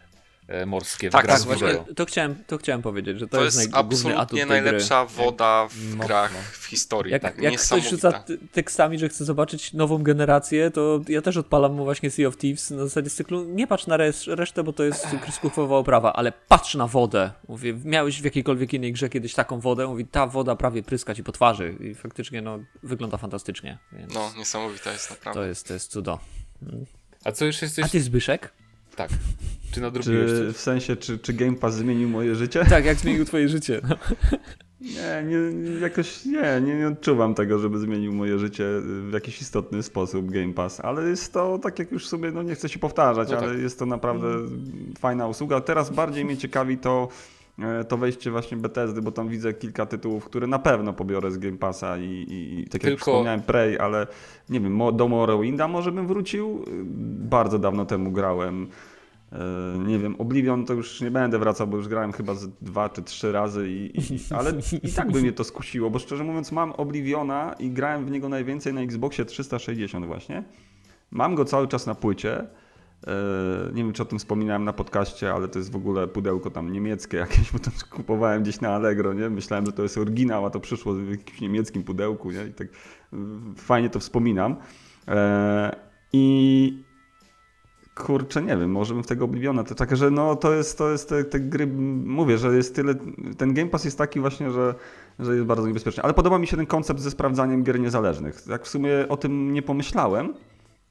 [0.66, 3.58] morskie Tak, w grach Tak, właśnie to chciałem, to chciałem powiedzieć, że to, To jest,
[3.58, 4.46] jest naj, absolutnie tej gry.
[4.46, 7.12] najlepsza woda w No, grach w historii.
[7.12, 11.74] Jak, tak, jak ktoś rzuca tekstami, że chce zobaczyć nową generację, to ja też odpalam
[11.74, 14.84] mu właśnie Sea of Thieves na zasadzie cyklu, nie patrz na res- resztę, bo to
[14.84, 17.32] jest kreskówkowa oprawa, ale patrz na wodę.
[17.48, 19.88] Mówię, miałeś w jakiejkolwiek innej grze kiedyś taką wodę?
[19.88, 24.32] Mówi, ta woda prawie pryska ci po twarzy i faktycznie no, wygląda fantastycznie, więc No,
[24.38, 25.42] niesamowita jest naprawdę.
[25.42, 26.20] to, jest, to jest cudo.
[27.24, 27.86] A co już jesteś...
[27.86, 28.52] A ty Zbyszek?
[29.00, 29.10] Tak.
[29.72, 30.56] Czy nadrobiłeś Czy coś?
[30.56, 32.66] w sensie, czy, czy Game Pass zmienił moje życie?
[32.70, 33.82] Tak, jak zmienił twoje życie.
[34.82, 39.84] Nie, nie, jakoś nie, nie, nie odczuwam tego, żeby zmienił moje życie w jakiś istotny
[39.84, 43.30] sposób Game Pass, ale jest to, tak jak już sobie, no nie chcę się powtarzać,
[43.32, 43.60] No ale tak.
[43.60, 44.28] jest to naprawdę
[45.00, 45.62] fajna usługa.
[45.62, 47.08] Teraz bardziej mnie ciekawi to,
[47.60, 51.38] e, to wejście właśnie Bethesdy, bo tam widzę kilka tytułów, które na pewno pobiorę z
[51.38, 54.08] Game Passa i, i, i tak jak Tylko- wspomniałem Prey, ale
[54.50, 56.66] nie wiem, do Morrowinda może bym wrócił.
[57.30, 58.68] Bardzo dawno temu grałem.
[59.32, 62.90] E, Nie wiem, Oblivion to już nie będę wracał, bo już grałem chyba z dwa
[62.90, 64.54] czy trzy razy, i, i, ale
[64.84, 68.30] i tak by mnie to skusiło, bo szczerze mówiąc mam Obliviona i grałem w niego
[68.30, 70.44] najwięcej na Xboxie 360 właśnie.
[71.12, 72.38] Mam go cały czas na płycie.
[73.08, 73.14] E,
[73.74, 76.72] Nie wiem, czy o tym wspominałem na podcaście, ale to jest w ogóle pudełko tam
[76.72, 79.30] niemieckie jakieś, bo to kupowałem gdzieś na Allegro, nie?
[79.30, 82.46] Myślałem, że to jest oryginał, a to przyszło w jakimś niemieckim pudełku, nie?
[82.46, 82.68] I tak
[83.14, 84.56] mm, fajnie to wspominam.
[85.08, 85.76] E,
[86.14, 86.84] I
[88.00, 90.92] kurczę, nie wiem, może bym w tego Obliviona, to tak, że no to jest, to
[90.92, 91.68] jest te, te gry,
[92.06, 92.96] mówię, że jest tyle,
[93.38, 94.76] ten Game Pass jest taki właśnie, że,
[95.20, 98.66] że jest bardzo niebezpieczny, ale podoba mi się ten koncept ze sprawdzaniem gier niezależnych, tak
[98.66, 100.34] w sumie o tym nie pomyślałem,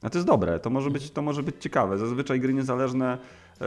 [0.02, 3.18] a to jest dobre, to może być, to może być ciekawe, zazwyczaj gry niezależne
[3.60, 3.66] e,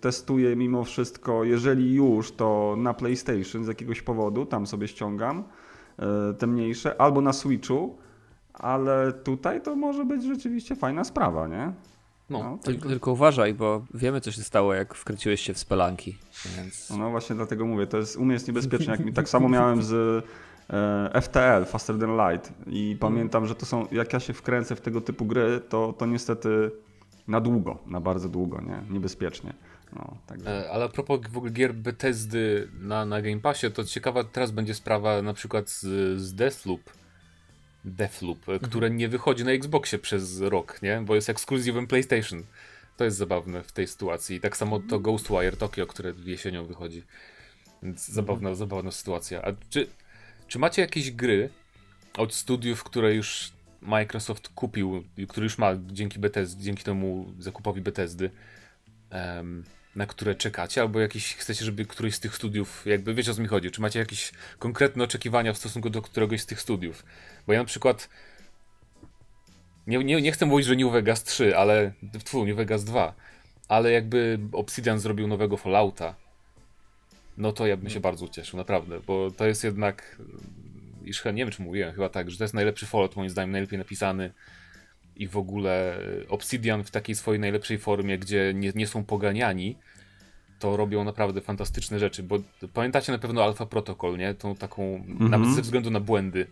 [0.00, 5.44] testuję mimo wszystko, jeżeli już, to na PlayStation z jakiegoś powodu, tam sobie ściągam
[5.98, 7.96] e, te mniejsze, albo na Switchu,
[8.54, 11.72] ale tutaj to może być rzeczywiście fajna sprawa, nie?
[12.30, 16.18] No, Tyl- Tylko uważaj, bo wiemy co się stało, jak wkręciłeś się w spelanki.
[16.56, 16.90] Więc...
[16.90, 18.92] No właśnie dlatego mówię, to jest, u mnie jest niebezpieczne.
[18.92, 20.24] Jak mi, tak samo miałem z
[21.14, 24.80] e, FTL, Faster Than Light i pamiętam, że to są, jak ja się wkręcę w
[24.80, 26.70] tego typu gry, to, to niestety
[27.28, 28.82] na długo, na bardzo długo, nie?
[28.90, 29.54] Niebezpiecznie.
[29.92, 30.66] No, także.
[30.66, 34.50] E, Ale a propos w ogóle gier Bethesdy na, na Game Passie, to ciekawa teraz
[34.50, 35.80] będzie sprawa na przykład z,
[36.20, 36.80] z Deathloop,
[37.84, 41.00] Deathloop, e, które nie wychodzi na Xboxie przez rok, nie?
[41.00, 42.42] Bo jest ekskluzywem PlayStation.
[42.96, 44.36] To jest zabawne w tej sytuacji.
[44.36, 47.02] I tak samo to Ghostwire Tokyo, które jesienią wychodzi.
[47.82, 49.42] Więc zabawna, zabawna sytuacja.
[49.42, 49.86] A czy,
[50.48, 51.50] czy macie jakieś gry
[52.16, 53.52] od studiów, które już
[53.82, 58.30] Microsoft kupił, i które już ma dzięki Bethesdy, dzięki temu zakupowi Bethesdy,
[59.10, 59.64] em,
[59.98, 63.42] na które czekacie, albo jakieś chcecie, żeby któryś z tych studiów, jakby wiecie o co
[63.42, 67.04] mi chodzi, czy macie jakieś konkretne oczekiwania w stosunku do któregoś z tych studiów?
[67.46, 68.08] Bo ja na przykład
[69.86, 71.92] nie, nie, nie chcę mówić, że New Vegas 3, ale
[72.24, 73.14] tfu, New Vegas 2,
[73.68, 76.14] ale jakby Obsidian zrobił nowego Fallouta,
[77.36, 80.18] no to ja bym się bardzo ucieszył, naprawdę, bo to jest jednak,
[81.04, 83.78] iż nie wiem czy mówiłem, chyba tak, że to jest najlepszy Fallout, moim zdaniem, najlepiej
[83.78, 84.32] napisany
[85.18, 85.98] i w ogóle
[86.28, 89.76] Obsidian w takiej swojej najlepszej formie, gdzie nie, nie są poganiani,
[90.58, 92.38] to robią naprawdę fantastyczne rzeczy, bo
[92.74, 94.34] pamiętacie na pewno Alpha Protocol, nie?
[94.34, 96.46] Tą taką, nawet ze względu na błędy.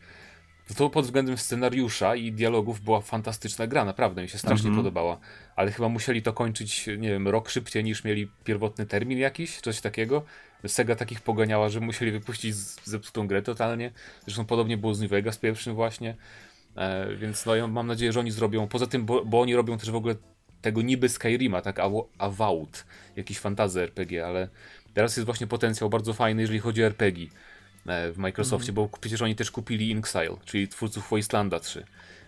[0.77, 5.19] To pod względem scenariusza i dialogów była fantastyczna gra, naprawdę mi się strasznie podobała.
[5.57, 9.81] Ale chyba musieli to kończyć, nie wiem, rok szybciej niż mieli pierwotny termin jakiś, coś
[9.81, 10.23] takiego.
[10.67, 12.55] Sega takich poganiała, że musieli wypuścić
[12.85, 13.91] zepsutą grę totalnie.
[14.25, 16.15] Zresztą podobnie było z New Vegas pierwszym właśnie.
[16.77, 19.91] E, więc no mam nadzieję, że oni zrobią, poza tym, bo, bo oni robią też
[19.91, 20.15] w ogóle
[20.63, 21.81] tego niby Skyrima, tak,
[22.19, 24.49] Avowed, jakiś fantazy RPG, ale
[24.95, 27.27] teraz jest właśnie potencjał bardzo fajny, jeżeli chodzi o RPG
[27.87, 31.85] e, w Microsoftie, bo przecież oni też kupili Inxile, czyli twórców Wastelanda 3,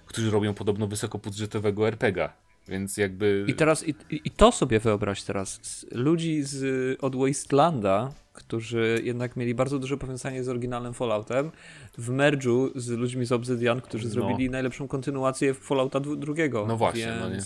[0.06, 2.32] którzy robią podobno wysokobudżetowego RPGa,
[2.68, 3.44] więc jakby...
[3.48, 5.60] I teraz, i, i to sobie wyobraź teraz,
[5.92, 11.50] ludzi z, od Wastelanda, którzy jednak mieli bardzo duże powiązanie z oryginalnym Falloutem,
[11.98, 14.10] w merge'u z ludźmi z Obsidian, którzy No.
[14.10, 16.64] zrobili najlepszą kontynuację Fallouta drugiego.
[16.68, 17.40] No właśnie, więc no nie.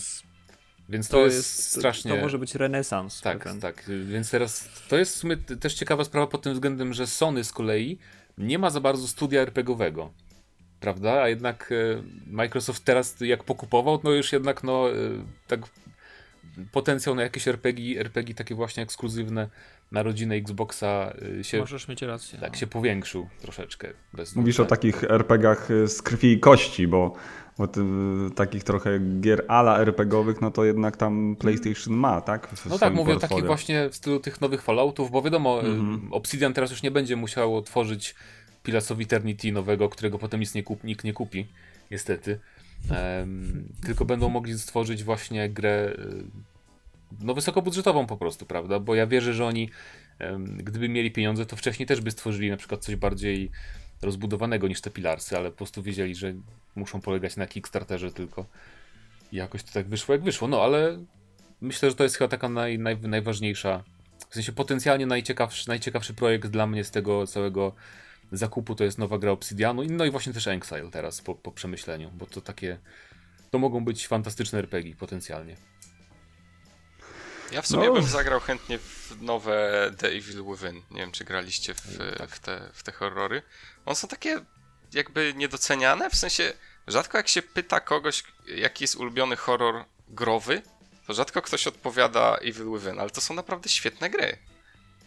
[0.89, 2.15] Więc to, To jest, jest, strasznie...
[2.15, 3.21] To może być renesans.
[3.21, 3.59] Tak, pewien.
[3.61, 3.83] tak.
[4.05, 7.51] Więc teraz to jest w sumie też ciekawa sprawa pod tym względem, że Sony z
[7.51, 7.99] kolei
[8.37, 10.13] nie ma za bardzo studia RPGowego.
[10.79, 11.21] Prawda?
[11.21, 14.93] A jednak e, Microsoft teraz jak pokupował, no już jednak no e,
[15.47, 15.59] tak
[16.71, 19.49] potencjał na jakieś RPG, RPG takie właśnie ekskluzywne
[19.93, 22.39] na rodzinę Xboxa e, się, Możesz mieć rację.
[22.39, 22.57] tak no.
[22.57, 23.87] się powiększył troszeczkę.
[24.13, 27.13] Bez Mówisz o takich RPGach z krwi i kości, bo,
[27.57, 27.81] bo ty,
[28.35, 32.47] takich trochę gier ala RPGowych, no to jednak tam PlayStation ma, tak?
[32.47, 35.65] W No tak, mówię o takich właśnie w stylu tych nowych Falloutów, bo wiadomo, y,
[35.65, 36.13] Mhm.
[36.13, 38.15] Obsidian teraz już nie będzie musiało tworzyć
[38.63, 41.47] Pillars of Eternity nowego, którego potem nic nie kup, nikt nie kupi,
[41.91, 42.39] niestety.
[42.91, 46.23] Em, tylko będą mogli stworzyć właśnie grę y,
[47.19, 48.79] no wysokobudżetową po prostu, prawda?
[48.79, 49.69] Bo ja wierzę, że oni
[50.57, 53.51] gdyby mieli pieniądze, to wcześniej też by stworzyli na przykład coś bardziej
[54.01, 56.33] rozbudowanego niż te Pilarsy, ale po prostu wiedzieli, że
[56.75, 58.45] muszą polegać na Kickstarterze tylko.
[59.31, 60.47] I jakoś to tak wyszło, jak wyszło.
[60.47, 61.05] No ale
[61.61, 63.83] myślę, że to jest chyba taka naj, naj, najważniejsza,
[64.29, 67.75] w sensie potencjalnie najciekawszy, najciekawszy projekt dla mnie z tego całego
[68.31, 72.11] zakupu to jest nowa gra Obsidianu, no i właśnie też Exile teraz po, po przemyśleniu,
[72.11, 72.77] bo to takie,
[73.51, 75.55] to mogą być fantastyczne RPG potencjalnie.
[77.53, 77.93] Ja w sumie no.
[77.93, 80.81] bym zagrał chętnie w nowe The Evil Within.
[80.91, 82.29] Nie wiem, czy graliście w, tak.
[82.29, 83.41] w, te, w te horrory.
[83.85, 84.45] One są takie
[84.93, 86.53] jakby niedoceniane, w sensie
[86.87, 90.61] rzadko jak się pyta kogoś, jaki jest ulubiony horror growy,
[91.07, 94.37] to rzadko ktoś odpowiada Evil Within, ale to są naprawdę świetne gry.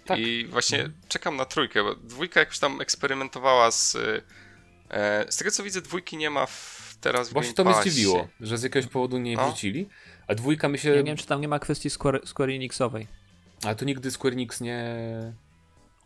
[0.05, 0.19] Tak.
[0.19, 1.01] I właśnie mhm.
[1.09, 3.97] czekam na trójkę, bo dwójka jakoś tam eksperymentowała z...
[4.91, 8.29] E, z tego co widzę, dwójki nie ma w, teraz w Właśnie to mnie zdziwiło,
[8.41, 9.47] że z jakiegoś powodu nie no.
[9.49, 9.89] wrzucili.
[10.27, 10.91] A dwójka mi się...
[10.91, 13.07] Ja nie wiem, czy tam nie ma kwestii Square, Square Enixowej.
[13.65, 14.85] Ale to nigdy Square Enix nie...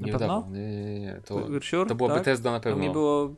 [0.01, 0.49] Nie na pewno?
[0.51, 1.21] Nie, nie, nie.
[1.25, 1.89] To, sure?
[1.89, 2.19] to była tak?
[2.19, 2.79] Bethesda na pewno.
[2.79, 3.35] To nie było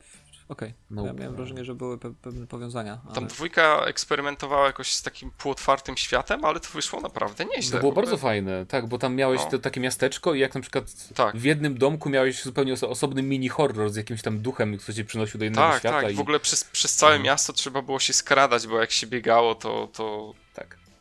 [0.53, 0.81] Okej, okay.
[0.91, 3.01] no, ja miałem wrażenie, że były pe pewne powiązania.
[3.05, 3.15] Ale...
[3.15, 7.73] Tam dwójka eksperymentowała jakoś z takim półotwartym światem, ale to wyszło naprawdę nieźle.
[7.73, 9.51] To było bardzo fajne, tak, bo tam miałeś no.
[9.51, 11.37] to, takie miasteczko i jak na przykład tak.
[11.37, 15.41] w jednym domku miałeś zupełnie osobny mini horror z jakimś tam duchem, który cię przynosił
[15.41, 15.97] do innego tak, świata.
[15.97, 16.17] Tak, tak, i...
[16.17, 17.27] w ogóle przez, przez całe mhm.
[17.27, 20.42] miasto trzeba było się skradać, bo jak się biegało, to, to tak.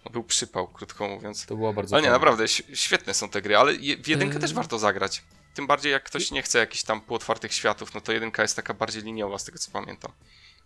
[0.10, 1.45] Był przypał, krótko mówiąc.
[1.45, 4.39] To było bardzo Ale nie, naprawdę, świetne są te gry, ale w jedynkę yy...
[4.41, 5.24] też warto zagrać.
[5.54, 8.74] Tym bardziej jak ktoś nie chce jakichś tam półotwartych światów, no to jedynka jest taka
[8.74, 10.12] bardziej liniowa z tego co pamiętam.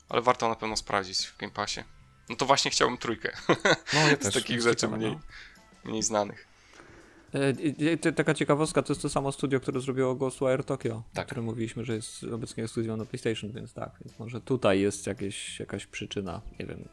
[0.10, 1.84] Ale warto na pewno sprawdzić w Game Passie.
[2.30, 3.38] No to właśnie chciałbym trójkę.
[3.94, 5.20] No ja z takich rzeczy mniej, no.
[5.84, 6.48] mniej znanych.
[8.06, 11.24] E, taka ciekawostka, to jest to samo studio, które zrobiło Ghostwire Tokyo, tak.
[11.24, 15.08] o którym mówiliśmy, że jest obecnie ekskluzywą na PlayStation, więc tak, więc może tutaj jest
[15.08, 16.88] jakieś, jakaś przyczyna, nie wiem,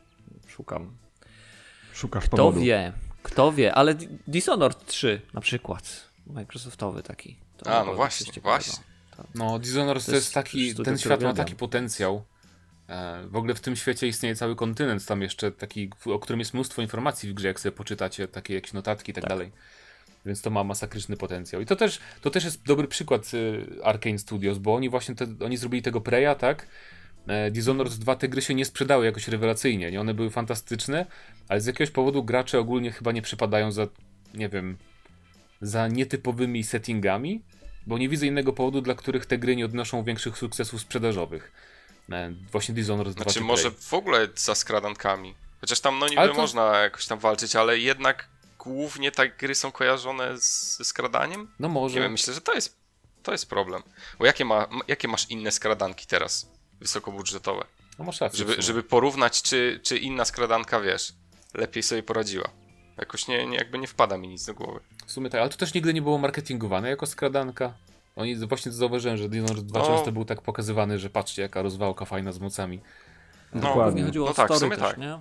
[0.48, 0.96] szukam.
[1.92, 2.60] Szukasz Kto powodu.
[2.60, 3.94] wie, kto wie, ale
[4.26, 7.36] Dishonored 3 na przykład, Microsoftowy taki.
[7.66, 8.84] A, no właśnie, właśnie.
[9.16, 9.26] Tak.
[9.34, 12.24] No, Dishonored to jest taki, ten świat ma taki potencjał.
[12.88, 16.54] E, w ogóle w tym świecie istnieje cały kontynent, tam jeszcze taki, o którym jest
[16.54, 19.52] mnóstwo informacji w grze, jak sobie poczytacie, takie jakieś notatki i tak, tak, dalej.
[20.26, 21.62] Więc to ma masakryczny potencjał.
[21.62, 25.26] I to też, to też jest dobry przykład y, Arkane Studios, bo oni właśnie te,
[25.44, 26.66] oni zrobili tego Preya, tak?
[27.26, 30.00] E, Dishonored 2 te gry się nie sprzedały jakoś rewelacyjnie, nie?
[30.00, 31.06] One były fantastyczne,
[31.48, 33.86] ale z jakiegoś powodu gracze ogólnie chyba nie przypadają za,
[34.34, 34.78] nie wiem,
[35.60, 37.42] za nietypowymi settingami,
[37.86, 41.52] bo nie widzę innego powodu, dla których te gry nie odnoszą większych sukcesów sprzedażowych.
[42.12, 45.34] E, właśnie Dishonored Znaczy może w ogóle za skradankami.
[45.60, 46.34] Chociaż tam no niby to...
[46.34, 51.48] można jakoś tam walczyć, ale jednak głównie te gry są kojarzone z, ze skradaniem?
[51.58, 51.94] No może.
[51.94, 52.76] Nie wiem, myślę, że to jest,
[53.22, 53.82] to jest problem.
[54.18, 56.51] Bo jakie, ma, jakie masz inne skradanki teraz?
[56.82, 57.64] Wysokobudżetowe.
[57.98, 58.38] No masz rację.
[58.38, 61.12] Żeby, żeby porównać, czy, czy inna skradanka, wiesz,
[61.54, 62.48] lepiej sobie poradziła.
[62.98, 64.80] Jakoś nie, nie, jakby nie wpada mi nic do głowy.
[65.06, 67.72] W sumie tak, ale to też nigdy nie było marketingowane jako skradanka.
[68.16, 69.86] Oni właśnie to zauważyłem, że Dishonored 2 no.
[69.86, 72.80] często był tak pokazywany, że patrzcie jaka rozwałka fajna z mocami.
[73.54, 74.04] No, Dokładnie.
[74.04, 74.98] chodziło no o tak, story też, tak.
[74.98, 75.18] nie?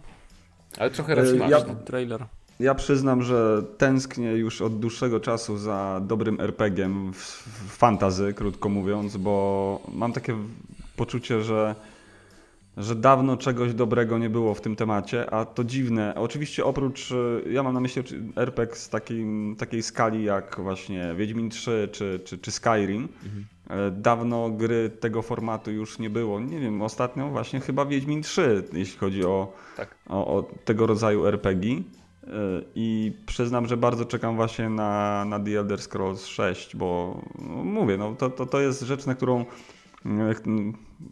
[0.77, 1.51] Ale trochę racji masz.
[1.51, 2.25] Ja, trailer.
[2.59, 8.69] Ja przyznam, że tęsknię już od dłuższego czasu za dobrym RPG-iem w, w fantazy, krótko
[8.69, 10.35] mówiąc, bo mam takie
[10.95, 11.75] poczucie, że
[12.77, 16.13] że dawno czegoś dobrego nie było w tym temacie, a to dziwne.
[16.15, 18.03] Oczywiście oprócz, y, ja mam na myśli
[18.35, 19.25] RPG z takiej,
[19.57, 23.07] takiej skali jak właśnie Wiedźmin 3 czy, czy, czy Skyrim.
[23.23, 23.45] Mhm.
[23.69, 26.39] E, dawno gry tego formatu już nie było.
[26.39, 29.95] Nie wiem, ostatnio właśnie chyba Wiedźmin 3, jeśli chodzi o, tak.
[30.09, 31.71] o, o tego rodzaju RPG.
[31.71, 31.81] E,
[32.75, 37.97] I przyznam, że bardzo czekam właśnie na, na The Elder Scrolls 6, bo no, mówię,
[37.97, 39.45] no, to, to, to jest rzecz, na którą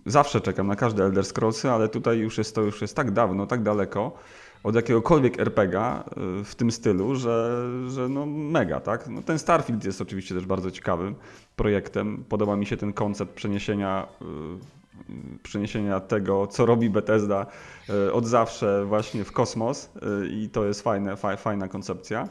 [0.06, 3.48] zawsze czekam na każde Elder Scrollsy, ale tutaj już jest to już jest tak dawno,
[3.48, 4.12] tak daleko
[4.64, 6.04] od jakiegokolwiek RPGa
[6.42, 9.08] y, w tym stylu, że, że no mega, tak?
[9.08, 11.16] No ten Starfield jest oczywiście też bardzo ciekawym
[11.56, 12.24] projektem.
[12.30, 17.46] Podoba mi się ten koncept przeniesienia, y, przeniesienia tego, co robi Bethesda
[17.90, 19.90] y, od zawsze właśnie w kosmos
[20.32, 22.28] i to jest fajne, fajna koncepcja.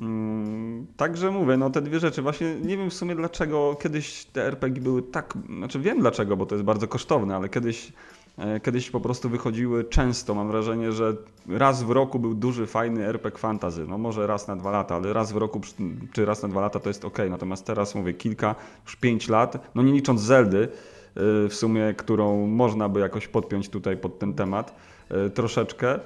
[0.00, 2.22] Mm, także mówię, no te dwie rzeczy.
[2.22, 5.34] Właśnie nie wiem w sumie dlaczego kiedyś te RPG były tak.
[5.58, 7.92] Znaczy wiem dlaczego, bo to jest bardzo kosztowne, ale kiedyś,
[8.38, 10.34] e, kiedyś po prostu wychodziły często.
[10.34, 11.16] Mam wrażenie, że
[11.48, 13.86] raz w roku był duży, fajny RPG fantasy.
[13.88, 15.60] No może raz na dwa lata, ale raz w roku
[16.12, 17.18] czy raz na dwa lata to jest ok.
[17.30, 20.68] Natomiast teraz mówię kilka, już pięć lat, no nie licząc Zeldy e,
[21.48, 24.74] w sumie, którą można by jakoś podpiąć tutaj pod ten temat
[25.08, 26.00] e, troszeczkę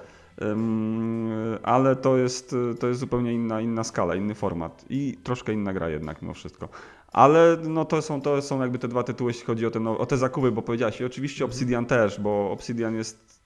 [1.63, 5.89] ale to jest, to jest zupełnie inna, inna skala, inny format i troszkę inna gra
[5.89, 6.69] jednak mimo wszystko.
[7.15, 9.99] Ale no to, są, to są jakby te dwa tytuły, jeśli chodzi o te, no,
[9.99, 11.01] o te zakupy, bo powiedziałeś.
[11.01, 11.51] I oczywiście mhm.
[11.51, 13.41] Obsidian też, bo Obsidian jest,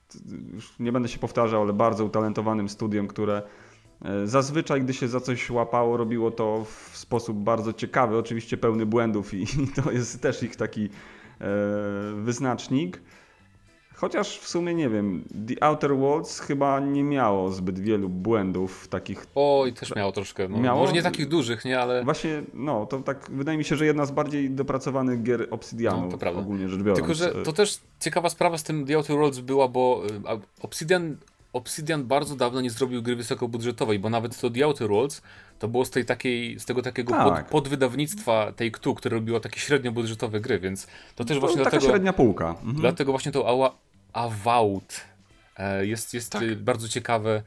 [0.55, 3.43] już nie będę się powtarzał, ale bardzo utalentowanym studiem, które
[4.05, 8.87] e, zazwyczaj, gdy się za coś łapało, robiło to w sposób bardzo ciekawy, oczywiście pełny
[8.87, 10.89] błędów i, i to jest też ich taki e,
[12.15, 13.03] wyznacznik.
[14.01, 19.27] Chociaż w sumie nie wiem, The Outer Worlds chyba nie miało zbyt wielu błędów takich.
[19.35, 20.49] Oj, też miało troszkę.
[20.49, 20.81] No, miało?
[20.81, 22.05] Może nie takich dużych, nie, ale.
[22.05, 26.09] Właśnie, no, to tak wydaje mi się, że jedna z bardziej dopracowanych gier Obsidianu, no,
[26.11, 26.41] to prawda.
[26.41, 26.99] ogólnie rzecz biorąc.
[26.99, 31.17] Tylko, że to też ciekawa sprawa z tym The Outer Worlds była, bo y, Obsidian
[31.53, 35.23] Obsidian bardzo dawno nie zrobił gry wysokobudżetowej, bo nawet to The Outer Worlds
[35.59, 37.45] to było z, tej takiej, z tego takiego Tak.
[37.45, 40.87] pod, podwydawnictwa Take-Two, które robiło takie średnio budżetowe gry, więc
[41.17, 42.49] to też To właśnie taka dlatego, średnia półka.
[42.51, 42.77] Mhm.
[42.77, 43.47] dlatego właśnie to
[44.13, 45.05] Avowed
[45.57, 46.55] e, jest, jest Tak.
[46.55, 47.43] bardzo ciekawe,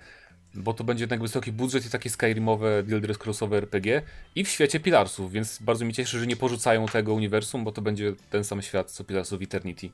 [0.54, 4.02] bo to będzie jednak wysoki budżet i takie Skyrimowe, The Elder Scrollsowe RPG
[4.36, 7.82] i w świecie Pilarsów, więc bardzo mi cieszy, że nie porzucają tego uniwersum, bo to
[7.82, 9.90] będzie ten sam świat co Pillars of Eternity,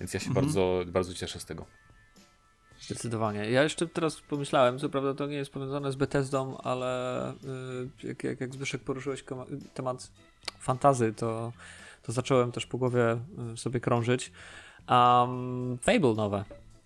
[0.00, 0.44] więc ja się Mhm.
[0.46, 1.66] bardzo, bardzo cieszę z tego.
[2.80, 3.50] Zdecydowanie.
[3.50, 7.30] Ja jeszcze teraz pomyślałem, co prawda to nie jest powiązane z Bethesdą, ale
[8.02, 9.24] y, jak, jak, jak Zbyszek poruszyłeś
[9.74, 10.10] temat
[10.58, 11.52] fantazy, to,
[12.02, 13.18] to zacząłem też po głowie
[13.54, 14.32] y, sobie krążyć.
[14.90, 16.44] Um, Fable nowe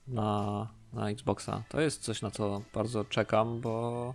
[0.09, 1.63] na, na Xboxa.
[1.69, 4.15] To jest coś, na co bardzo czekam, bo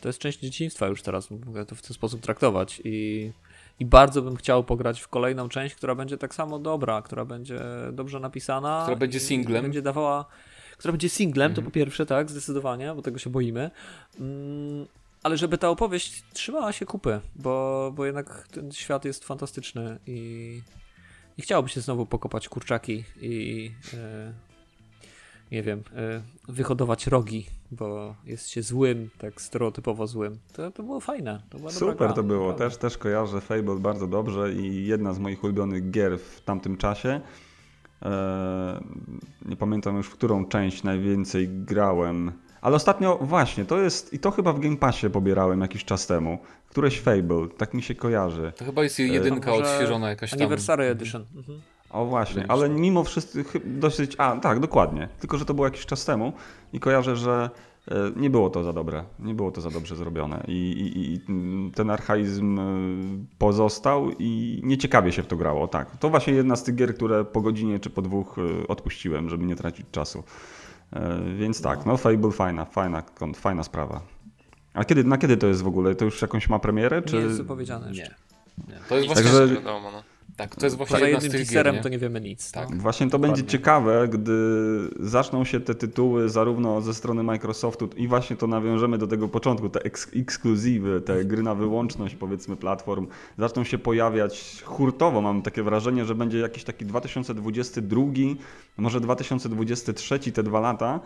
[0.00, 3.32] to jest część dzieciństwa już teraz, mogę to w ten sposób traktować i
[3.80, 7.60] i bardzo bym chciał pograć w kolejną część, która będzie tak samo dobra, która będzie
[7.92, 8.80] dobrze napisana.
[8.82, 9.62] Która będzie singlem.
[9.62, 10.24] Będzie dawała.
[10.78, 11.54] Która będzie singlem, Mhm.
[11.64, 13.70] to po pierwsze, tak, zdecydowanie, bo tego się boimy.
[14.20, 14.86] Mm,
[15.22, 20.62] ale żeby ta opowieść trzymała się kupy, bo, bo jednak ten świat jest fantastyczny i,
[21.38, 24.32] i chciałoby się znowu pokopać kurczaki i e,
[25.52, 30.38] nie wiem, e, wyhodować rogi, bo jest się złym, tak stereotypowo złym.
[30.52, 31.42] To, to było fajne.
[31.50, 32.48] To Super gra, to było.
[32.48, 32.64] naprawdę.
[32.70, 37.20] Też, też kojarzę Fable bardzo dobrze i jedna z moich ulubionych gier w tamtym czasie.
[38.02, 38.10] Eee,
[39.44, 42.32] nie pamiętam już w którą część najwięcej grałem.
[42.66, 46.38] Ale ostatnio właśnie, to jest, i to chyba w Game Passie pobierałem jakiś czas temu.
[46.70, 48.52] Któreś Fable, tak mi się kojarzy.
[48.56, 50.38] To chyba jest jedynka A może odświeżona jakaś tam.
[50.40, 51.24] Anniversary Edition.
[51.36, 51.60] Mhm.
[51.90, 54.14] O właśnie, ale mimo wszystko dosyć.
[54.18, 55.08] A, tak, dokładnie.
[55.20, 56.32] Tylko, że to było jakiś czas temu
[56.72, 57.50] i kojarzę, że
[57.88, 59.04] e, nie było to za dobre.
[59.18, 60.44] Nie było to za dobrze zrobione.
[60.48, 61.20] I, i, i
[61.74, 62.62] ten archaizm e,
[63.38, 65.68] pozostał i nieciekawie się w to grało.
[65.68, 65.96] Tak.
[65.96, 69.46] To właśnie jedna z tych gier, które po godzinie czy po dwóch e, odpuściłem, żeby
[69.46, 70.22] nie tracić czasu.
[70.92, 73.02] E, Więc tak, no Fable fajna, fajna,
[73.34, 74.00] fajna sprawa.
[74.74, 75.94] A kiedy, na kiedy to jest w ogóle?
[75.94, 77.02] To już jakąś ma premierę?
[77.02, 77.16] Czy...
[77.16, 78.14] Nie jest zapowiedziane jeszcze.
[78.68, 78.74] Nie.
[78.74, 78.80] nie.
[78.88, 80.02] To jest właśnie, Także- nie wiadomo, no.
[80.36, 81.82] tak, to jest właśnie Poza jednym teaserem nie?
[81.82, 82.52] to nie wiemy nic.
[82.52, 82.70] Tak.
[82.70, 82.76] No.
[82.76, 84.32] Właśnie to będzie ciekawe, gdy
[85.00, 89.68] zaczną się te tytuły zarówno ze strony Microsoftu i właśnie to nawiążemy do tego początku,
[89.68, 93.06] te eks- ekskluzywy, te gry na wyłączność powiedzmy platform,
[93.38, 95.20] zaczną się pojawiać hurtowo.
[95.20, 98.02] Mam takie wrażenie, że będzie jakiś taki 2022,
[98.76, 101.00] może 2023, te dwa lata,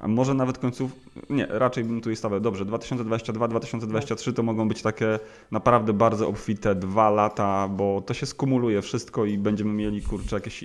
[0.00, 0.92] a może nawet końców,
[1.30, 5.18] nie, raczej bym tu je stawiał, dobrze, 2022-2023 to mogą być takie
[5.50, 10.64] naprawdę bardzo obfite dwa lata, bo to się skumuluje wszystko i będziemy mieli, kurczę, jakieś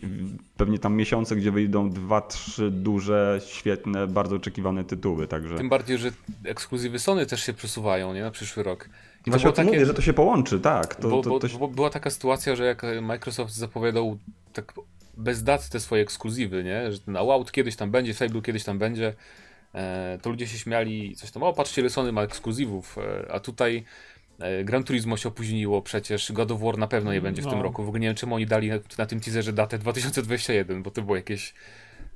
[0.58, 5.58] pewnie tam miesiące, gdzie wyjdą dwa, trzy duże, świetne, bardzo oczekiwane tytuły, także...
[5.58, 6.12] Tym bardziej, że
[6.44, 8.22] ekskluzywy Sony też się przesuwają, nie?
[8.22, 8.90] Na przyszły rok.
[9.26, 10.96] I Właśnie o tym mówię, że to się połączy, tak.
[10.96, 11.58] To, bo, to, bo, to się...
[11.58, 14.18] bo była taka sytuacja, że jak Microsoft zapowiadał
[14.54, 14.74] tak
[15.18, 16.92] bez dat te swoje ekskluzywy, nie?
[16.92, 19.14] Że ten Out kiedyś tam będzie, Fable kiedyś tam będzie,
[19.74, 23.40] e, to ludzie się śmiali coś tam, o patrzcie ile Sony ma ekskluzywów, e, a
[23.40, 23.84] tutaj
[24.40, 27.52] e, Gran Turismo się opóźniło przecież, God of War na pewno nie będzie w No.
[27.52, 30.84] tym roku, w ogóle nie wiem czemu oni dali na, na tym teaserze datę 2021,
[30.84, 31.54] bo to było jakieś...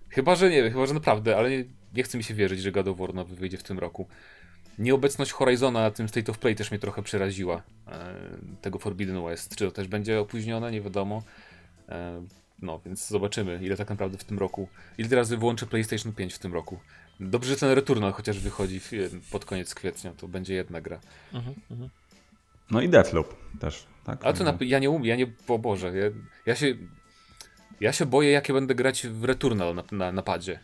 [0.10, 2.72] Chyba, że nie wiem, chyba, że naprawdę, ale nie, nie chce mi się wierzyć, że
[2.72, 4.08] God of War nowy wyjdzie w tym roku.
[4.80, 7.62] Nieobecność Horizona na tym State of Play też mnie trochę przeraziła.
[7.88, 8.16] E,
[8.62, 9.56] tego Forbidden West.
[9.56, 10.72] Czy to też będzie opóźnione?
[10.72, 11.24] Nie wiadomo.
[12.62, 14.68] No, więc zobaczymy, ile tak naprawdę w tym roku.
[14.98, 16.80] Ile razy wyłączę PlayStation 5 w tym roku.
[17.20, 18.92] Dobrze, że ten Returnal chociaż wychodzi w,
[19.32, 20.12] pod koniec kwietnia.
[20.18, 21.00] To będzie jedna gra.
[21.34, 21.90] Mhm, mhm.
[22.72, 24.26] No i Deathloop też, tak.
[24.26, 25.28] A to na, ja nie umiem, ja nie.
[25.48, 26.06] O Boże, ja,
[26.46, 26.76] ja się.
[27.82, 30.60] Ja się boję, jakie będę grać w Returnal na, na, na padzie.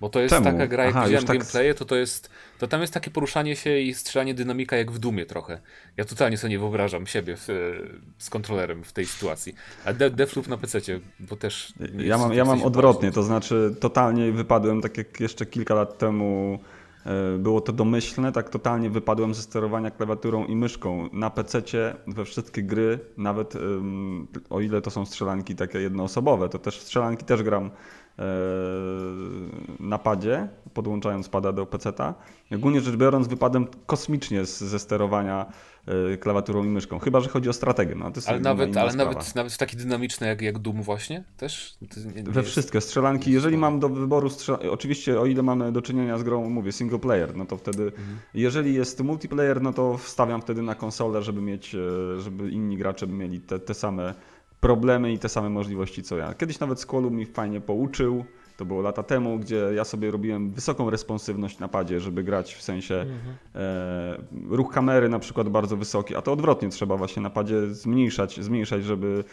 [0.00, 0.44] Bo to jest Czemu?
[0.44, 2.30] taka gra, jak Aha, widziałem tak- gameplaye, to to jest.
[2.58, 5.60] To tam jest takie poruszanie się i strzelanie dynamika jak w Dumie trochę.
[5.96, 7.48] Ja totalnie sobie nie wyobrażam siebie w,
[8.18, 9.54] z kontrolerem w tej sytuacji.
[9.84, 10.80] A De Deathloop na PC,
[11.20, 11.72] bo też.
[11.98, 16.58] Ja mam, ja mam odwrotnie, to znaczy totalnie wypadłem, tak jak jeszcze kilka lat temu
[17.06, 21.08] e, było to domyślne, tak totalnie wypadłem ze sterowania klawiaturą i myszką.
[21.12, 26.58] Na PC-cie we wszystkie gry, nawet ym, o ile to są strzelanki takie jednoosobowe, to
[26.58, 27.70] też strzelanki też gram e,
[29.80, 32.14] na padzie, podłączając pada do PC-ta.
[32.54, 35.46] Ogólnie rzecz biorąc wypadłem kosmicznie z, ze sterowania
[36.12, 37.94] e, klawiaturą i myszką, chyba że chodzi o strategię.
[37.94, 39.10] No, Ale inna- nawet, inna ale sprawa.
[39.12, 41.74] nawet, nawet w taki dynamiczny jak, jak Doom właśnie też?
[41.94, 43.32] To nie, nie We jest- wszystkie strzelanki.
[43.32, 46.98] Jeżeli mam do wyboru strzelanki, oczywiście o ile mamy do czynienia z grą, mówię, single
[46.98, 48.18] player, no to wtedy, Mhm.
[48.34, 53.06] jeżeli jest multiplayer, no to wstawiam wtedy na konsolę, żeby mieć, e, żeby inni gracze
[53.06, 54.14] mieli te, te same
[54.60, 56.34] problemy i te same możliwości co ja.
[56.34, 58.24] Kiedyś nawet Squallu mi fajnie pouczył,
[58.56, 62.62] to było lata temu, gdzie ja sobie robiłem wysoką responsywność na padzie, żeby grać w
[62.62, 63.36] sensie Mhm.
[63.54, 68.40] e, ruch kamery na przykład bardzo wysoki, a to odwrotnie trzeba właśnie na padzie zmniejszać,
[68.40, 69.24] zmniejszać, żeby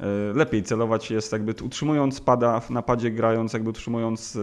[0.00, 4.38] e, lepiej celować jest jakby utrzymując pada w napadzie grając, jakby utrzymując e,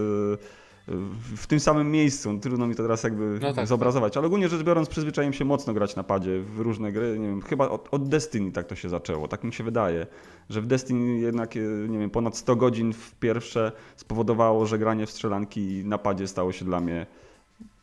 [1.36, 2.38] w tym samym miejscu.
[2.38, 5.74] Trudno mi to teraz jakby No tak, zobrazować, ale ogólnie rzecz biorąc przyzwyczaiłem się mocno
[5.74, 7.18] grać na padzie w różne gry.
[7.18, 10.06] Nie wiem, chyba od, od Destiny tak to się zaczęło, tak mi się wydaje,
[10.50, 15.06] że w Destiny jednak, e, nie wiem, ponad 100 godzin w pierwsze spowodowało, że granie
[15.06, 17.06] w strzelanki na padzie stało się dla mnie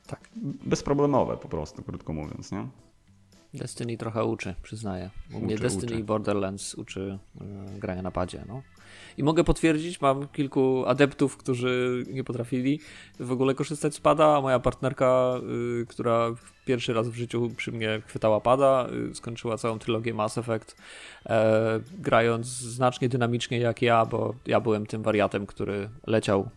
[0.08, 0.30] tak
[0.66, 2.68] bezproblemowe po prostu, krótko mówiąc, nie?
[3.54, 5.10] Destiny trochę uczy, przyznaję.
[5.34, 6.00] U mnie Uczy, Destiny uczy.
[6.00, 7.20] i Borderlands uczy
[7.76, 8.44] y, grania na padzie.
[8.48, 8.62] No.
[9.18, 12.80] I mogę potwierdzić, mam kilku adeptów, którzy nie potrafili
[13.20, 15.34] w ogóle korzystać z pada, a moja partnerka,
[15.82, 16.30] y, która
[16.66, 20.76] pierwszy raz w życiu przy mnie chwytała pada, y, skończyła całą trylogię Mass Effect,
[21.26, 26.50] e, grając znacznie dynamicznie jak ja, bo ja byłem tym wariatem, który leciał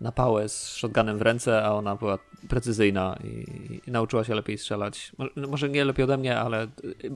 [0.00, 2.18] na pałę z shotgunem w ręce, a ona była
[2.48, 5.12] precyzyjna i, i nauczyła się lepiej strzelać.
[5.18, 6.68] Mo- no, Może nie lepiej ode mnie, ale y,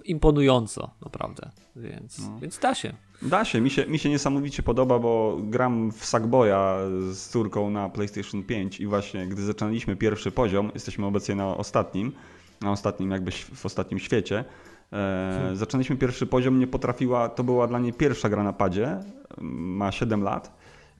[0.04, 2.38] imponująco naprawdę, więc, No.
[2.40, 2.92] więc da się.
[3.22, 3.60] Da się.
[3.60, 6.78] Mi, się, mi się niesamowicie podoba, bo gram w Sackboya
[7.10, 12.12] z córką na PlayStation 5 i właśnie gdy zaczęliśmy pierwszy poziom, jesteśmy obecnie na ostatnim,
[12.60, 14.44] na ostatnim jakby w ostatnim świecie,
[14.92, 19.00] e, zaczęliśmy pierwszy poziom, nie potrafiła, to była dla niej pierwsza gra na padzie,
[19.40, 20.57] ma 7 lat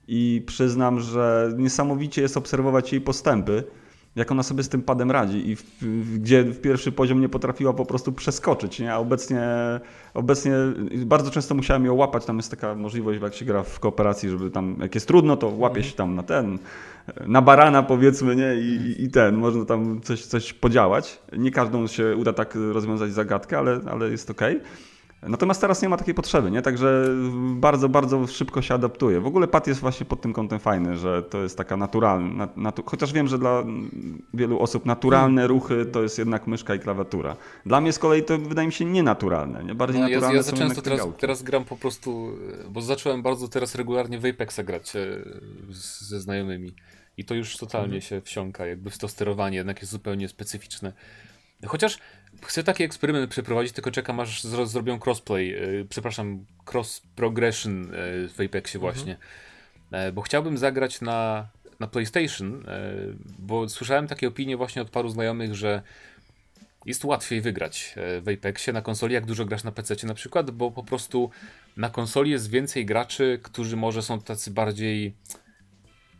[0.09, 3.63] i przyznam, że niesamowicie jest obserwować jej postępy,
[4.15, 7.29] jak ona sobie z tym padem radzi i w, w, gdzie w pierwszy poziom nie
[7.29, 8.93] potrafiła po prostu przeskoczyć, nie?
[8.93, 9.41] a obecnie,
[10.13, 10.51] obecnie
[11.05, 14.51] bardzo często musiałem ją łapać, tam jest taka możliwość, jak się gra w kooperacji, żeby
[14.51, 16.59] tam, jak jest trudno, to łapie się tam na ten,
[17.27, 21.21] na barana powiedzmy, nie, i, i- ten, można tam coś, coś podziałać.
[21.37, 24.59] Nie każdą się uda tak rozwiązać zagadkę, ale, ale jest okej.
[25.21, 26.61] Natomiast teraz nie ma takiej potrzeby, nie?
[26.61, 27.05] Także
[27.55, 29.19] bardzo, bardzo szybko się adaptuje.
[29.19, 32.57] W ogóle pad jest właśnie pod tym kątem fajny, że to jest taka naturalna, nat-
[32.57, 33.63] natu- chociaż wiem, że dla
[34.33, 37.35] wielu osób naturalne ruchy to jest jednak myszka i klawiatura.
[37.65, 39.75] Dla mnie z kolei to wydaje mi się nienaturalne, nie?
[39.75, 42.31] Bardziej No, ja, naturalne ja są za często teraz, teraz gram po prostu,
[42.69, 44.99] bo zacząłem bardzo teraz regularnie w Apexa grać e,
[45.71, 46.71] ze znajomymi.
[47.17, 48.01] I to już totalnie Mhm.
[48.01, 50.93] się wsiąka, jakby w to sterowanie jednak jest zupełnie specyficzne.
[51.65, 51.99] Chociaż
[52.45, 58.27] chcę taki eksperyment przeprowadzić, tylko czekam aż zro, zrobią crossplay, e, przepraszam, cross progression e,
[58.27, 59.17] w Apexie właśnie.
[59.91, 61.47] E, Bo chciałbym zagrać na,
[61.79, 62.91] na PlayStation, e,
[63.39, 65.81] bo słyszałem takie opinie właśnie od paru znajomych, że
[66.85, 70.51] jest łatwiej wygrać e, w Apexie na konsoli, jak dużo grasz na PC na przykład,
[70.51, 71.29] bo po prostu
[71.77, 75.13] na konsoli jest więcej graczy, którzy może są tacy bardziej.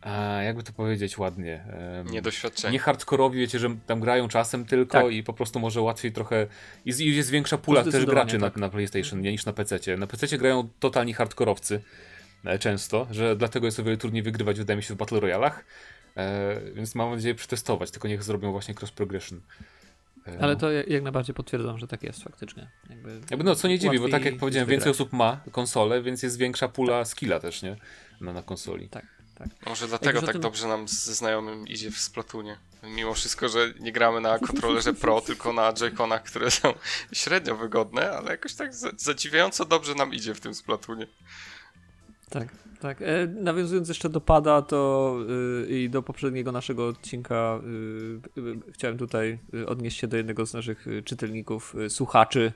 [0.02, 1.64] A, jakby to powiedzieć ładnie.
[2.10, 2.72] Niedoświadczenie.
[2.72, 5.12] nie hardkorowi, wiecie, że tam grają czasem tylko Tak.
[5.12, 6.46] i po prostu może łatwiej trochę.
[6.84, 8.56] I jest większa pula też graczy tak.
[8.56, 9.96] na, na PlayStation nie, niż na PC.
[9.96, 11.82] Na PC grają totalni hardkorowcy
[12.44, 15.64] e, często, że dlatego jest o wiele trudniej wygrywać, wydaje mi się, w Battle Royalach.
[16.16, 19.40] E, więc mam nadzieję przetestować, tylko niech zrobią właśnie cross progression.
[20.26, 22.70] E, Ale to ja- jak najbardziej potwierdzam, że tak jest faktycznie.
[22.90, 26.22] Jakby jakby no, co nie dziwi, bo tak jak powiedziałem, więcej osób ma konsolę, więc
[26.22, 27.76] jest większa pula skilla też, nie?
[28.20, 28.88] Na, na konsoli.
[28.88, 29.06] Tak,
[29.48, 29.66] tak.
[29.66, 32.58] Może dlatego tak tym- dobrze nam ze znajomym idzie w Splatunie.
[32.82, 36.74] Mimo wszystko, że nie gramy na kontrolerze Pro, tylko na Joy-Conach, które są
[37.12, 41.06] średnio wygodne, ale jakoś tak za- zadziwiająco dobrze nam idzie w tym Splatunie.
[42.30, 42.48] Tak,
[42.80, 43.02] tak.
[43.02, 45.16] E, nawiązując jeszcze do pada, to
[45.64, 47.60] y, i do poprzedniego naszego odcinka,
[48.36, 52.52] y, y, chciałem tutaj y, odnieść się do jednego z naszych y, czytelników, y, słuchaczy,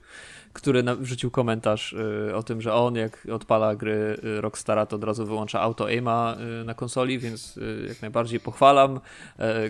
[0.54, 5.04] który wrzucił komentarz y, o tym, że on jak odpala gry y, Rockstara, to od
[5.04, 9.00] razu wyłącza auto aima y, na konsoli, więc jak najbardziej pochwalam,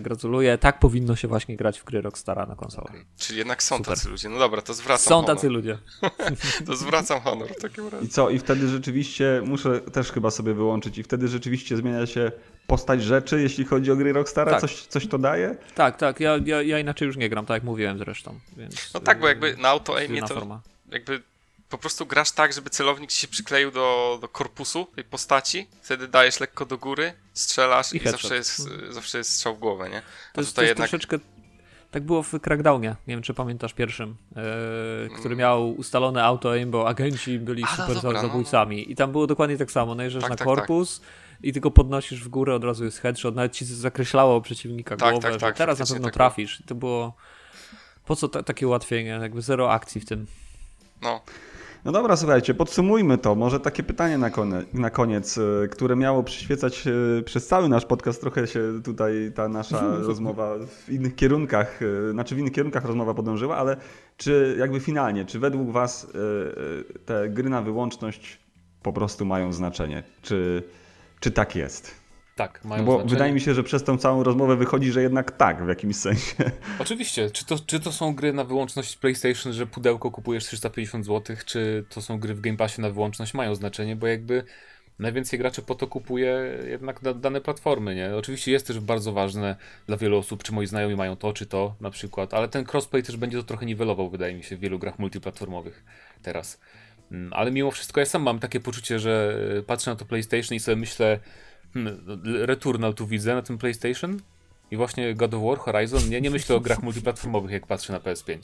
[0.01, 0.57] gratuluję.
[0.57, 2.87] Tak powinno się właśnie grać w gry Rockstara na konsolę.
[3.17, 3.95] Czyli jednak są Super.
[3.95, 4.29] tacy ludzie.
[4.29, 5.35] No dobra, to zwracam Są honor.
[5.35, 5.77] tacy ludzie.
[6.67, 8.05] To zwracam honor w takim razie.
[8.05, 8.29] I co?
[8.29, 12.31] I wtedy rzeczywiście, muszę też chyba sobie wyłączyć, i wtedy rzeczywiście zmienia się
[12.67, 14.51] postać rzeczy, jeśli chodzi o gry Rockstara?
[14.51, 14.61] Tak.
[14.61, 15.55] Coś, coś to daje?
[15.75, 18.39] Tak, tak, ja, ja, ja inaczej już nie gram, tak jak mówiłem zresztą.
[18.57, 20.61] Więc, No tak, bo jakby na auto aimie to forma.
[20.95, 21.21] Jakby
[21.69, 26.07] po prostu grasz tak, żeby celownik ci się przykleił do, do korpusu tej postaci, wtedy
[26.07, 29.97] dajesz lekko do góry, strzelasz I i, zawsze, jest, zawsze jest strzał w głowę, nie?
[29.97, 30.01] A
[30.33, 31.19] To jest, to jest jednak troszeczkę.
[31.91, 36.71] Tak było w Crackdownie, nie wiem czy pamiętasz pierwszym, e, który miał ustalone auto aim,
[36.71, 37.73] bo agenci byli Mm.
[37.73, 38.91] A, no super dobra, no, zabójcami.
[38.91, 39.95] I tam było dokładnie tak samo.
[39.95, 41.01] Najeżdżasz Tak, na tak, korpus
[41.43, 45.31] i tylko podnosisz w górę, od razu jest headshot, nawet ci zakreślało przeciwnika Tak, głowę,
[45.31, 46.59] tak, tak, teraz na pewno tak trafisz.
[46.59, 47.15] I to było.
[48.05, 49.09] Po co ta, takie ułatwienie?
[49.09, 50.27] Jakby zero akcji w tym.
[51.01, 51.21] No,
[51.85, 53.35] No dobra, słuchajcie, podsumujmy to.
[53.35, 57.85] Może takie pytanie na, kone, na koniec, e, które miało przyświecać e, przez cały nasz
[57.85, 58.21] podcast.
[58.21, 63.13] Trochę się tutaj ta nasza rozmowa w innych kierunkach, e, znaczy w innych kierunkach rozmowa
[63.13, 63.77] podążyła, ale
[64.17, 66.07] czy jakby finalnie, czy według Was
[67.05, 68.39] te gry na wyłączność
[68.83, 70.03] po prostu mają znaczenie?
[70.21, 70.63] Czy,
[71.19, 72.04] czy tak jest?
[72.35, 73.09] Tak, No mają bo znaczenie.
[73.09, 76.35] wydaje mi się, że przez tą całą rozmowę wychodzi, że jednak tak w jakimś sensie.
[76.79, 81.35] Oczywiście, czy to, czy to są gry na wyłączność PlayStation, że pudełko kupujesz 350 zł,
[81.45, 84.43] czy to są gry w Game Passie na wyłączność, mają znaczenie, bo jakby
[84.99, 88.15] najwięcej graczy po to kupuje jednak dane platformy, nie?
[88.15, 89.55] Oczywiście jest też bardzo ważne
[89.87, 93.03] dla wielu osób, czy moi znajomi mają to, czy to na przykład, ale ten crossplay
[93.03, 95.83] też będzie to trochę niwelował, wydaje mi się, w wielu grach multiplatformowych
[96.21, 96.59] teraz.
[97.11, 100.59] Mm, ale mimo wszystko ja sam mam takie poczucie, że patrzę na to PlayStation i
[100.59, 101.19] sobie myślę,
[102.23, 104.19] Returnal tu widzę na tym PlayStation
[104.71, 107.99] i właśnie God of War, Horizon, nie, nie myślę o grach multiplatformowych jak patrzę na
[107.99, 108.37] PS5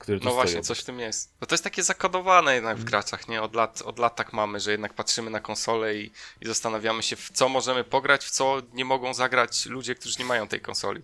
[0.00, 1.32] który No właśnie, coś w tym jest.
[1.40, 3.42] No to jest takie zakodowane jednak w graczach, nie?
[3.42, 6.10] Od lat, od lat tak mamy, że jednak patrzymy na konsolę i,
[6.40, 10.24] i zastanawiamy się, w co możemy pograć, w co nie mogą zagrać ludzie, którzy nie
[10.24, 11.02] mają tej konsoli.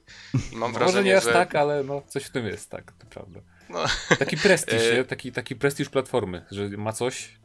[0.53, 1.33] I mam no wrażenie, Może nie aż że...
[1.33, 3.41] tak, ale no, coś w tym jest, tak, to prawda.
[3.69, 3.85] No.
[4.19, 5.05] Taki prestiż, nie?
[5.05, 7.39] Taki, taki prestiż platformy, że ma coś,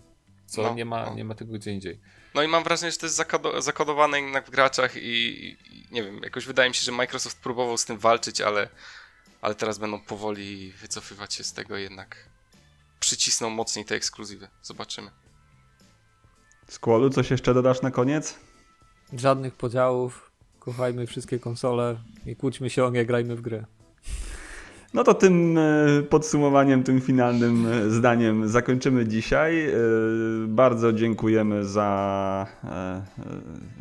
[0.45, 1.15] co no, nie, ma, no.
[1.15, 1.99] nie ma tego gdzie indziej.
[2.33, 3.23] No i mam wrażenie, że to jest
[3.59, 5.57] zakodowane jednak w graczach i, i
[5.91, 8.69] nie wiem, jakoś wydaje mi się, że Microsoft próbował z tym walczyć, ale
[9.41, 12.29] ale teraz będą powoli wycofywać się z tego jednak.
[12.99, 14.47] Przycisną mocniej te ekskluzywy.
[14.61, 15.11] Zobaczymy.
[16.67, 18.39] Skłolu, coś jeszcze dodasz na koniec?
[19.13, 20.31] Żadnych podziałów.
[20.59, 23.65] Kochajmy wszystkie konsole i kłóćmy się o nie, grajmy w grę.
[24.93, 29.69] No to tym e, podsumowaniem, tym finalnym e, zdaniem zakończymy dzisiaj.
[29.69, 29.73] E,
[30.47, 32.47] bardzo dziękujemy za,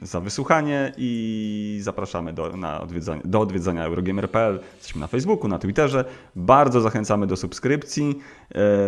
[0.02, 4.60] za wysłuchanie i zapraszamy do, na odwiedzanie, do odwiedzania Eurogamer.pl.
[4.76, 6.04] Jesteśmy na Facebooku, na Twitterze.
[6.36, 8.18] Bardzo zachęcamy do subskrypcji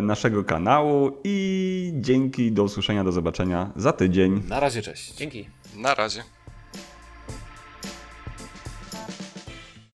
[0.03, 4.43] naszego kanału i dzięki, do usłyszenia, do zobaczenia za tydzień.
[4.49, 5.15] Na razie, cześć.
[5.15, 5.49] Dzięki.
[5.77, 6.23] Na razie.